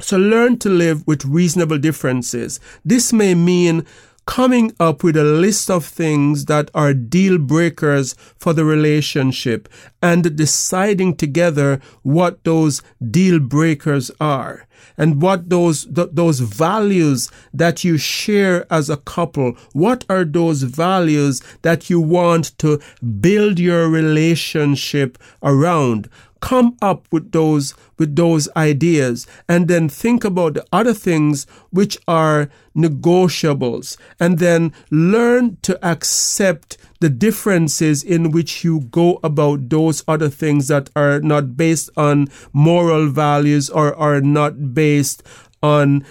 So 0.00 0.18
learn 0.18 0.58
to 0.58 0.68
live 0.68 1.06
with 1.06 1.24
reasonable 1.24 1.78
differences. 1.78 2.60
This 2.84 3.12
may 3.12 3.34
mean 3.34 3.86
coming 4.26 4.72
up 4.80 5.04
with 5.04 5.16
a 5.16 5.24
list 5.24 5.70
of 5.70 5.84
things 5.84 6.46
that 6.46 6.70
are 6.74 6.92
deal 6.92 7.38
breakers 7.38 8.14
for 8.36 8.52
the 8.52 8.64
relationship 8.64 9.68
and 10.02 10.36
deciding 10.36 11.14
together 11.16 11.80
what 12.02 12.42
those 12.44 12.82
deal 13.10 13.38
breakers 13.38 14.10
are 14.20 14.66
and 14.98 15.22
what 15.22 15.48
those 15.48 15.84
th- 15.86 16.08
those 16.12 16.40
values 16.40 17.30
that 17.54 17.84
you 17.84 17.96
share 17.96 18.70
as 18.70 18.90
a 18.90 18.96
couple 18.96 19.52
what 19.72 20.04
are 20.08 20.24
those 20.24 20.62
values 20.62 21.40
that 21.62 21.88
you 21.88 22.00
want 22.00 22.56
to 22.58 22.80
build 23.20 23.58
your 23.58 23.88
relationship 23.88 25.18
around 25.42 26.10
come 26.40 26.76
up 26.82 27.06
with 27.10 27.32
those 27.32 27.74
with 27.98 28.14
those 28.14 28.48
ideas 28.56 29.26
and 29.48 29.68
then 29.68 29.88
think 29.88 30.24
about 30.24 30.54
the 30.54 30.64
other 30.72 30.92
things 30.92 31.46
which 31.70 31.96
are 32.06 32.50
negotiables 32.76 33.96
and 34.20 34.38
then 34.38 34.72
learn 34.90 35.56
to 35.62 35.82
accept 35.86 36.76
the 37.00 37.08
differences 37.08 38.02
in 38.02 38.30
which 38.30 38.64
you 38.64 38.80
go 38.90 39.18
about 39.22 39.68
those 39.68 40.02
other 40.06 40.28
things 40.28 40.68
that 40.68 40.90
are 40.94 41.20
not 41.20 41.56
based 41.56 41.90
on 41.96 42.28
moral 42.52 43.08
values 43.08 43.70
or 43.70 43.94
are 43.96 44.20
not 44.20 44.74
based 44.74 45.22
on 45.62 46.04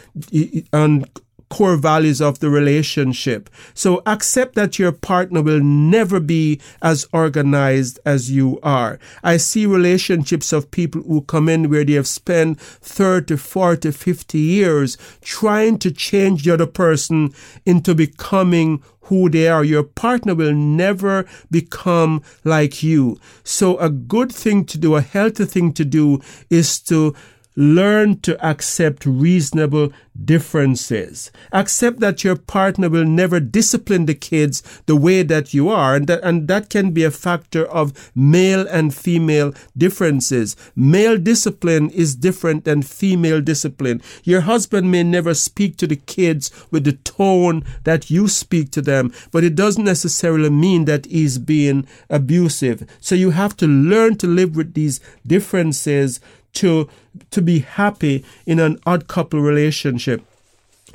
on 0.73 1.05
core 1.49 1.77
values 1.77 2.21
of 2.21 2.39
the 2.39 2.49
relationship. 2.49 3.49
So 3.73 4.01
accept 4.05 4.55
that 4.55 4.79
your 4.79 4.91
partner 4.91 5.41
will 5.41 5.61
never 5.61 6.19
be 6.19 6.59
as 6.81 7.07
organized 7.13 7.99
as 8.05 8.31
you 8.31 8.59
are. 8.63 8.99
I 9.23 9.37
see 9.37 9.65
relationships 9.65 10.51
of 10.51 10.71
people 10.71 11.01
who 11.01 11.21
come 11.21 11.49
in 11.49 11.69
where 11.69 11.83
they 11.83 11.93
have 11.93 12.07
spent 12.07 12.59
30, 12.59 13.37
40, 13.37 13.91
50 13.91 14.37
years 14.37 14.97
trying 15.21 15.79
to 15.79 15.91
change 15.91 16.43
the 16.43 16.53
other 16.53 16.67
person 16.67 17.33
into 17.65 17.95
becoming 17.95 18.83
who 19.05 19.29
they 19.29 19.47
are. 19.47 19.63
Your 19.63 19.83
partner 19.83 20.35
will 20.35 20.53
never 20.53 21.25
become 21.51 22.23
like 22.43 22.81
you. 22.83 23.19
So 23.43 23.77
a 23.77 23.89
good 23.89 24.31
thing 24.31 24.65
to 24.65 24.77
do, 24.77 24.95
a 24.95 25.01
healthy 25.01 25.45
thing 25.45 25.73
to 25.73 25.85
do 25.85 26.21
is 26.49 26.79
to 26.81 27.15
Learn 27.55 28.19
to 28.21 28.43
accept 28.45 29.05
reasonable 29.05 29.93
differences. 30.23 31.31
Accept 31.51 31.99
that 31.99 32.23
your 32.23 32.35
partner 32.35 32.89
will 32.89 33.05
never 33.05 33.39
discipline 33.39 34.05
the 34.05 34.13
kids 34.13 34.61
the 34.85 34.95
way 34.95 35.23
that 35.23 35.53
you 35.53 35.69
are, 35.69 35.95
and 35.95 36.07
that, 36.07 36.23
and 36.23 36.47
that 36.47 36.69
can 36.69 36.91
be 36.91 37.03
a 37.03 37.11
factor 37.11 37.65
of 37.65 38.11
male 38.15 38.65
and 38.67 38.93
female 38.93 39.53
differences. 39.77 40.55
Male 40.75 41.17
discipline 41.17 41.89
is 41.89 42.15
different 42.15 42.65
than 42.65 42.81
female 42.81 43.41
discipline. 43.41 44.01
Your 44.23 44.41
husband 44.41 44.91
may 44.91 45.03
never 45.03 45.33
speak 45.33 45.77
to 45.77 45.87
the 45.87 45.95
kids 45.95 46.51
with 46.71 46.83
the 46.83 46.93
tone 46.93 47.63
that 47.83 48.09
you 48.09 48.27
speak 48.27 48.71
to 48.71 48.81
them, 48.81 49.13
but 49.31 49.43
it 49.43 49.55
doesn't 49.55 49.83
necessarily 49.83 50.49
mean 50.49 50.85
that 50.85 51.05
he's 51.05 51.37
being 51.37 51.87
abusive. 52.09 52.85
So 52.99 53.15
you 53.15 53.31
have 53.31 53.55
to 53.57 53.67
learn 53.67 54.17
to 54.17 54.27
live 54.27 54.55
with 54.55 54.73
these 54.73 54.99
differences 55.25 56.19
to 56.55 56.89
to 57.31 57.41
be 57.41 57.59
happy 57.59 58.25
in 58.45 58.59
an 58.59 58.79
odd 58.85 59.07
couple 59.07 59.41
relationship. 59.41 60.21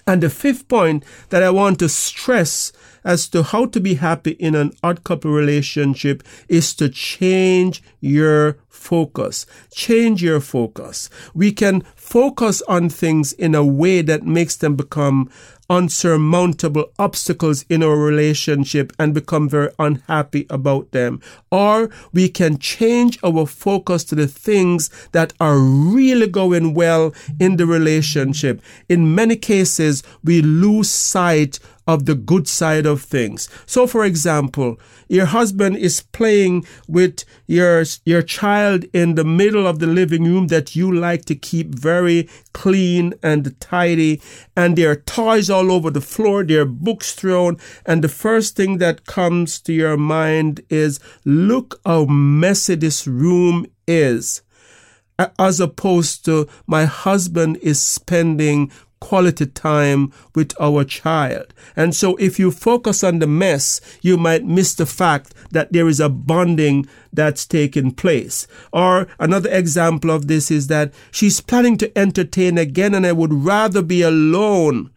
And 0.06 0.22
the 0.22 0.30
fifth 0.30 0.66
point 0.68 1.04
that 1.28 1.42
I 1.42 1.50
want 1.50 1.78
to 1.78 1.88
stress 1.88 2.72
as 3.04 3.28
to 3.28 3.42
how 3.42 3.66
to 3.66 3.80
be 3.80 3.94
happy 3.94 4.32
in 4.32 4.54
an 4.54 4.72
odd 4.82 5.04
couple 5.04 5.30
relationship 5.30 6.22
is 6.48 6.74
to 6.74 6.88
change 6.88 7.82
your 8.00 8.58
focus. 8.68 9.46
Change 9.72 10.22
your 10.22 10.40
focus. 10.40 11.10
We 11.34 11.52
can 11.52 11.82
focus 12.10 12.60
on 12.62 12.88
things 12.88 13.32
in 13.34 13.54
a 13.54 13.64
way 13.64 14.02
that 14.02 14.24
makes 14.24 14.56
them 14.56 14.74
become 14.74 15.30
unsurmountable 15.70 16.92
obstacles 16.98 17.64
in 17.68 17.84
our 17.84 17.96
relationship 17.96 18.92
and 18.98 19.14
become 19.14 19.48
very 19.48 19.70
unhappy 19.78 20.44
about 20.50 20.90
them. 20.90 21.20
Or 21.52 21.88
we 22.12 22.28
can 22.28 22.58
change 22.58 23.20
our 23.22 23.46
focus 23.46 24.02
to 24.04 24.16
the 24.16 24.26
things 24.26 24.90
that 25.12 25.32
are 25.38 25.58
really 25.58 26.26
going 26.26 26.74
well 26.74 27.14
in 27.38 27.56
the 27.56 27.66
relationship. 27.66 28.60
In 28.88 29.14
many 29.14 29.36
cases, 29.36 30.02
we 30.24 30.42
lose 30.42 30.90
sight 30.90 31.60
of 31.90 32.06
the 32.06 32.14
good 32.14 32.46
side 32.46 32.86
of 32.86 33.02
things. 33.02 33.48
So, 33.66 33.84
for 33.88 34.04
example, 34.04 34.78
your 35.08 35.26
husband 35.26 35.76
is 35.76 36.02
playing 36.02 36.64
with 36.86 37.24
your, 37.48 37.82
your 38.04 38.22
child 38.22 38.84
in 38.92 39.16
the 39.16 39.24
middle 39.24 39.66
of 39.66 39.80
the 39.80 39.88
living 39.88 40.22
room 40.22 40.46
that 40.46 40.76
you 40.76 40.92
like 40.92 41.24
to 41.24 41.34
keep 41.34 41.74
very 41.74 42.28
clean 42.52 43.14
and 43.24 43.58
tidy, 43.60 44.22
and 44.56 44.78
there 44.78 44.92
are 44.92 44.96
toys 44.96 45.50
all 45.50 45.72
over 45.72 45.90
the 45.90 46.00
floor, 46.00 46.44
there 46.44 46.62
are 46.62 46.64
books 46.64 47.12
thrown, 47.12 47.56
and 47.84 48.04
the 48.04 48.08
first 48.08 48.54
thing 48.54 48.78
that 48.78 49.06
comes 49.06 49.58
to 49.62 49.72
your 49.72 49.96
mind 49.96 50.60
is, 50.70 51.00
look 51.24 51.80
how 51.84 52.04
messy 52.04 52.76
this 52.76 53.04
room 53.04 53.66
is 53.88 54.42
as 55.38 55.60
opposed 55.60 56.24
to 56.24 56.48
my 56.66 56.84
husband 56.84 57.58
is 57.58 57.78
spending 57.80 58.70
quality 59.00 59.46
time 59.46 60.12
with 60.34 60.52
our 60.60 60.84
child. 60.84 61.52
And 61.74 61.94
so 61.94 62.16
if 62.16 62.38
you 62.38 62.50
focus 62.50 63.02
on 63.02 63.18
the 63.18 63.26
mess, 63.26 63.80
you 64.02 64.16
might 64.16 64.44
miss 64.44 64.74
the 64.74 64.86
fact 64.86 65.34
that 65.50 65.72
there 65.72 65.88
is 65.88 66.00
a 66.00 66.08
bonding 66.08 66.86
that's 67.12 67.46
taking 67.46 67.92
place. 67.92 68.46
Or 68.72 69.08
another 69.18 69.50
example 69.50 70.10
of 70.10 70.28
this 70.28 70.50
is 70.50 70.68
that 70.68 70.92
she's 71.10 71.40
planning 71.40 71.76
to 71.78 71.98
entertain 71.98 72.58
again 72.58 72.94
and 72.94 73.06
I 73.06 73.12
would 73.12 73.32
rather 73.32 73.82
be 73.82 74.02
alone. 74.02 74.90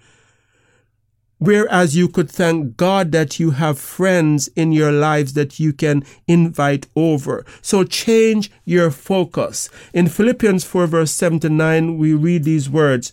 Whereas 1.39 1.93
you 1.93 2.07
could 2.07 2.31
thank 2.31 2.77
God 2.77 3.11
that 3.11 3.37
you 3.37 3.51
have 3.51 3.77
friends 3.77 4.47
in 4.55 4.71
your 4.71 4.93
lives 4.93 5.33
that 5.33 5.59
you 5.59 5.73
can 5.73 6.05
invite 6.25 6.87
over. 6.95 7.45
So 7.61 7.83
change 7.83 8.49
your 8.63 8.91
focus. 8.91 9.69
In 9.93 10.07
Philippians 10.07 10.63
4 10.63 10.87
verse 10.87 11.11
7 11.11 11.41
to 11.41 11.49
9, 11.49 11.97
we 11.97 12.13
read 12.13 12.45
these 12.45 12.69
words. 12.69 13.11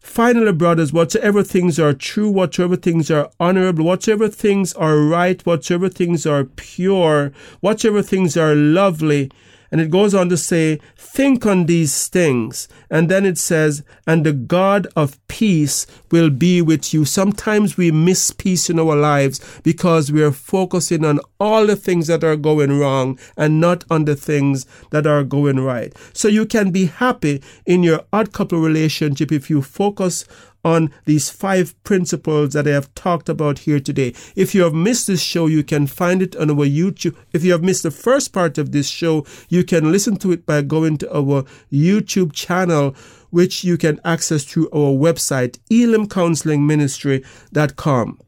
Finally, 0.00 0.52
brothers, 0.52 0.92
whatsoever 0.92 1.42
things 1.42 1.78
are 1.78 1.92
true, 1.92 2.28
whatsoever 2.30 2.76
things 2.76 3.10
are 3.10 3.30
honorable, 3.40 3.84
whatsoever 3.84 4.28
things 4.28 4.72
are 4.74 4.98
right, 4.98 5.44
whatsoever 5.44 5.88
things 5.88 6.24
are 6.24 6.44
pure, 6.44 7.32
whatsoever 7.60 8.02
things 8.02 8.36
are 8.36 8.54
lovely, 8.54 9.30
and 9.70 9.80
it 9.80 9.90
goes 9.90 10.14
on 10.14 10.28
to 10.30 10.36
say, 10.36 10.80
think 10.96 11.44
on 11.46 11.66
these 11.66 12.08
things. 12.08 12.68
And 12.90 13.10
then 13.10 13.26
it 13.26 13.38
says, 13.38 13.82
and 14.06 14.24
the 14.24 14.32
God 14.32 14.86
of 14.96 15.18
peace 15.28 15.86
will 16.10 16.30
be 16.30 16.62
with 16.62 16.94
you. 16.94 17.04
Sometimes 17.04 17.76
we 17.76 17.90
miss 17.90 18.30
peace 18.30 18.70
in 18.70 18.78
our 18.78 18.96
lives 18.96 19.40
because 19.62 20.10
we 20.10 20.22
are 20.22 20.32
focusing 20.32 21.04
on 21.04 21.20
all 21.38 21.66
the 21.66 21.76
things 21.76 22.06
that 22.06 22.24
are 22.24 22.36
going 22.36 22.78
wrong 22.78 23.18
and 23.36 23.60
not 23.60 23.84
on 23.90 24.04
the 24.04 24.16
things 24.16 24.66
that 24.90 25.06
are 25.06 25.24
going 25.24 25.60
right. 25.60 25.94
So 26.12 26.28
you 26.28 26.46
can 26.46 26.70
be 26.70 26.86
happy 26.86 27.42
in 27.66 27.82
your 27.82 28.04
odd 28.12 28.32
couple 28.32 28.60
relationship 28.60 29.32
if 29.32 29.50
you 29.50 29.62
focus 29.62 30.24
on 30.64 30.90
these 31.04 31.30
five 31.30 31.80
principles 31.84 32.52
that 32.52 32.66
I 32.66 32.70
have 32.70 32.92
talked 32.94 33.28
about 33.28 33.60
here 33.60 33.78
today. 33.80 34.14
If 34.34 34.54
you 34.54 34.62
have 34.62 34.74
missed 34.74 35.06
this 35.06 35.22
show, 35.22 35.46
you 35.46 35.62
can 35.62 35.86
find 35.86 36.22
it 36.22 36.34
on 36.36 36.50
our 36.50 36.66
YouTube. 36.66 37.14
If 37.32 37.44
you 37.44 37.52
have 37.52 37.62
missed 37.62 37.84
the 37.84 37.90
first 37.90 38.32
part 38.32 38.58
of 38.58 38.72
this 38.72 38.88
show, 38.88 39.24
you 39.48 39.64
can 39.64 39.92
listen 39.92 40.16
to 40.18 40.32
it 40.32 40.46
by 40.46 40.62
going 40.62 40.98
to 40.98 41.16
our 41.16 41.44
YouTube 41.72 42.32
channel 42.32 42.94
which 43.30 43.62
you 43.62 43.76
can 43.76 44.00
access 44.04 44.44
through 44.44 44.70
our 44.70 44.92
website, 44.92 45.58
elimcounselingministry.com. 45.70 48.18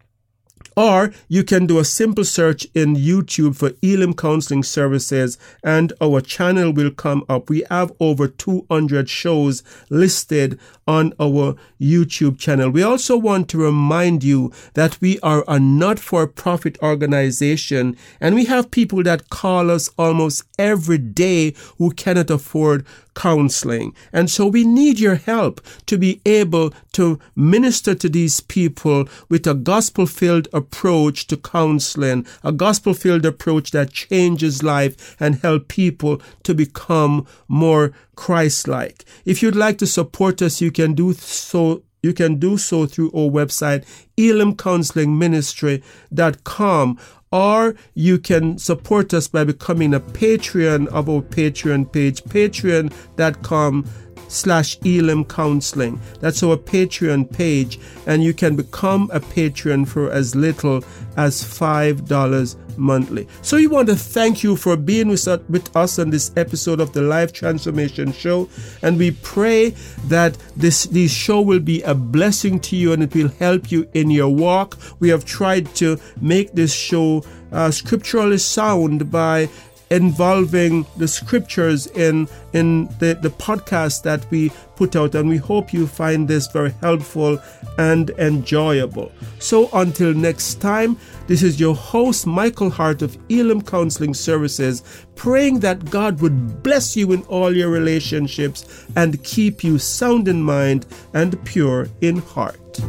Or 0.77 1.13
you 1.29 1.45
can 1.45 1.67
do 1.67 1.79
a 1.79 1.85
simple 1.85 2.25
search 2.25 2.67
in 2.75 2.97
YouTube 2.97 3.57
for 3.57 3.73
Elim 3.83 4.15
Counseling 4.15 4.63
Services 4.63 5.39
and 5.63 5.93
our 6.01 6.21
channel 6.21 6.73
will 6.73 6.91
come 6.91 7.25
up. 7.29 7.51
We 7.51 7.65
have 7.71 7.93
over 8.01 8.29
200 8.29 9.09
shows 9.09 9.63
listed 9.89 10.59
on 10.87 11.13
our 11.21 11.55
YouTube 11.81 12.39
channel. 12.39 12.71
We 12.71 12.83
also 12.83 13.17
want 13.17 13.49
to 13.51 13.59
remind 13.59 14.25
you 14.25 14.53
that 14.75 15.01
we 15.01 15.19
are 15.21 15.45
a 15.47 15.59
not 15.59 15.99
for 15.99 16.27
profit 16.27 16.79
organization 16.83 17.97
and 18.21 18.35
we 18.35 18.45
have 18.47 18.71
people 18.71 19.03
that 19.05 19.31
call 19.31 19.71
us 19.71 19.91
almost 19.99 20.45
every 20.59 20.99
day 20.99 21.55
who 21.79 21.91
cannot 21.93 22.31
afford 22.31 22.85
counseling. 23.15 23.95
And 24.13 24.31
so 24.31 24.47
we 24.47 24.65
need 24.65 24.99
your 24.99 25.17
help 25.17 25.61
to 25.87 25.99
be 25.99 26.21
able 26.25 26.73
to 26.93 27.19
minister 27.37 27.95
to 27.95 28.09
these 28.09 28.41
people 28.41 29.09
with 29.29 29.47
a 29.47 29.55
gospel 29.55 30.07
filled 30.07 30.49
approach 30.61 31.27
to 31.29 31.37
counseling, 31.37 32.27
a 32.45 32.53
gospel 32.53 32.95
filled 32.95 33.27
approach 33.27 33.73
that 33.73 33.93
changes 33.93 34.63
life 34.63 35.17
and 35.21 35.35
help 35.37 35.69
people 35.69 36.21
to 36.45 36.55
become 36.55 37.27
more 37.49 37.93
Christ 38.15 38.69
like. 38.69 39.05
If 39.25 39.43
you'd 39.43 39.57
like 39.57 39.79
to 39.79 39.87
support 39.87 40.43
us, 40.43 40.61
you 40.61 40.71
can 40.71 40.93
do 40.95 41.15
so 41.15 41.83
you 42.03 42.13
can 42.15 42.37
do 42.37 42.57
so 42.57 42.87
through 42.87 43.11
our 43.13 43.29
website, 43.31 43.85
elimcounselingministry.com 44.17 46.99
or 47.33 47.77
you 47.95 48.19
can 48.19 48.59
support 48.59 49.15
us 49.15 49.29
by 49.29 49.45
becoming 49.45 49.95
a 49.95 50.01
Patreon 50.01 50.89
of 50.89 51.09
our 51.09 51.23
Patreon 51.23 51.93
page, 51.93 52.25
patreon.com 52.25 53.85
slash 54.31 54.79
Elim 54.85 55.25
Counseling. 55.25 56.01
That's 56.21 56.43
our 56.43 56.57
Patreon 56.57 57.33
page, 57.37 57.79
and 58.07 58.23
you 58.25 58.33
can 58.33 58.57
become 58.57 59.11
a 59.13 59.21
patron 59.21 59.85
for 59.85 60.11
as 60.11 60.35
little 60.35 60.85
as 61.17 61.43
$5 61.43 62.57
monthly. 62.77 63.29
So 63.43 63.57
we 63.57 63.67
want 63.67 63.89
to 63.89 63.97
thank 63.97 64.43
you 64.43 64.57
for 64.57 64.77
being 64.77 65.09
with 65.09 65.27
us, 65.29 65.41
with 65.49 65.77
us 65.77 65.99
on 65.99 66.11
this 66.11 66.31
episode 66.37 66.81
of 66.81 66.93
the 66.93 67.03
Life 67.03 67.33
Transformation 67.33 68.13
Show, 68.13 68.49
and 68.83 68.99
we 68.99 69.11
pray 69.11 69.71
that 70.07 70.37
this 70.57 70.85
this 70.85 71.13
show 71.13 71.41
will 71.41 71.61
be 71.61 71.83
a 71.83 71.95
blessing 71.95 72.61
to 72.61 72.77
you 72.77 72.93
and 72.93 73.03
it 73.03 73.15
will 73.15 73.29
help 73.29 73.71
you 73.71 73.89
in 73.93 74.11
your 74.11 74.31
walk. 74.31 74.79
We 75.01 75.09
have 75.11 75.25
tried 75.25 75.75
to 75.77 75.99
make 76.21 76.53
this 76.53 76.73
show 76.73 77.25
uh, 77.53 77.71
scripturally 77.71 78.39
sound 78.39 79.11
by 79.11 79.49
involving 79.91 80.87
the 80.97 81.09
scriptures 81.09 81.87
in 81.89 82.29
in 82.53 82.87
the, 82.99 83.19
the 83.21 83.31
podcast 83.31 84.03
that 84.03 84.29
we 84.31 84.51
put 84.77 84.97
out 84.97 85.15
and 85.15 85.29
we 85.29 85.37
hope 85.37 85.73
you 85.73 85.87
find 85.87 86.27
this 86.27 86.47
very 86.49 86.73
helpful 86.81 87.39
and 87.79 88.11
enjoyable. 88.11 89.13
So 89.39 89.69
until 89.73 90.15
next 90.15 90.61
time 90.61 90.97
this 91.31 91.45
is 91.45 91.61
your 91.61 91.77
host 91.77 92.27
michael 92.27 92.71
hart 92.71 93.03
of 93.03 93.17
elim 93.29 93.63
counseling 93.63 94.15
services 94.15 95.07
praying 95.15 95.61
that 95.61 95.89
god 95.89 96.21
would 96.21 96.61
bless 96.65 96.97
you 96.97 97.13
in 97.13 97.23
all 97.25 97.57
your 97.57 97.69
relationships 97.69 98.85
and 98.97 99.23
keep 99.23 99.63
you 99.63 99.79
sound 99.79 100.27
in 100.27 100.43
mind 100.43 100.87
and 101.15 101.43
pure 101.45 101.89
in 102.01 102.17
heart 102.17 102.81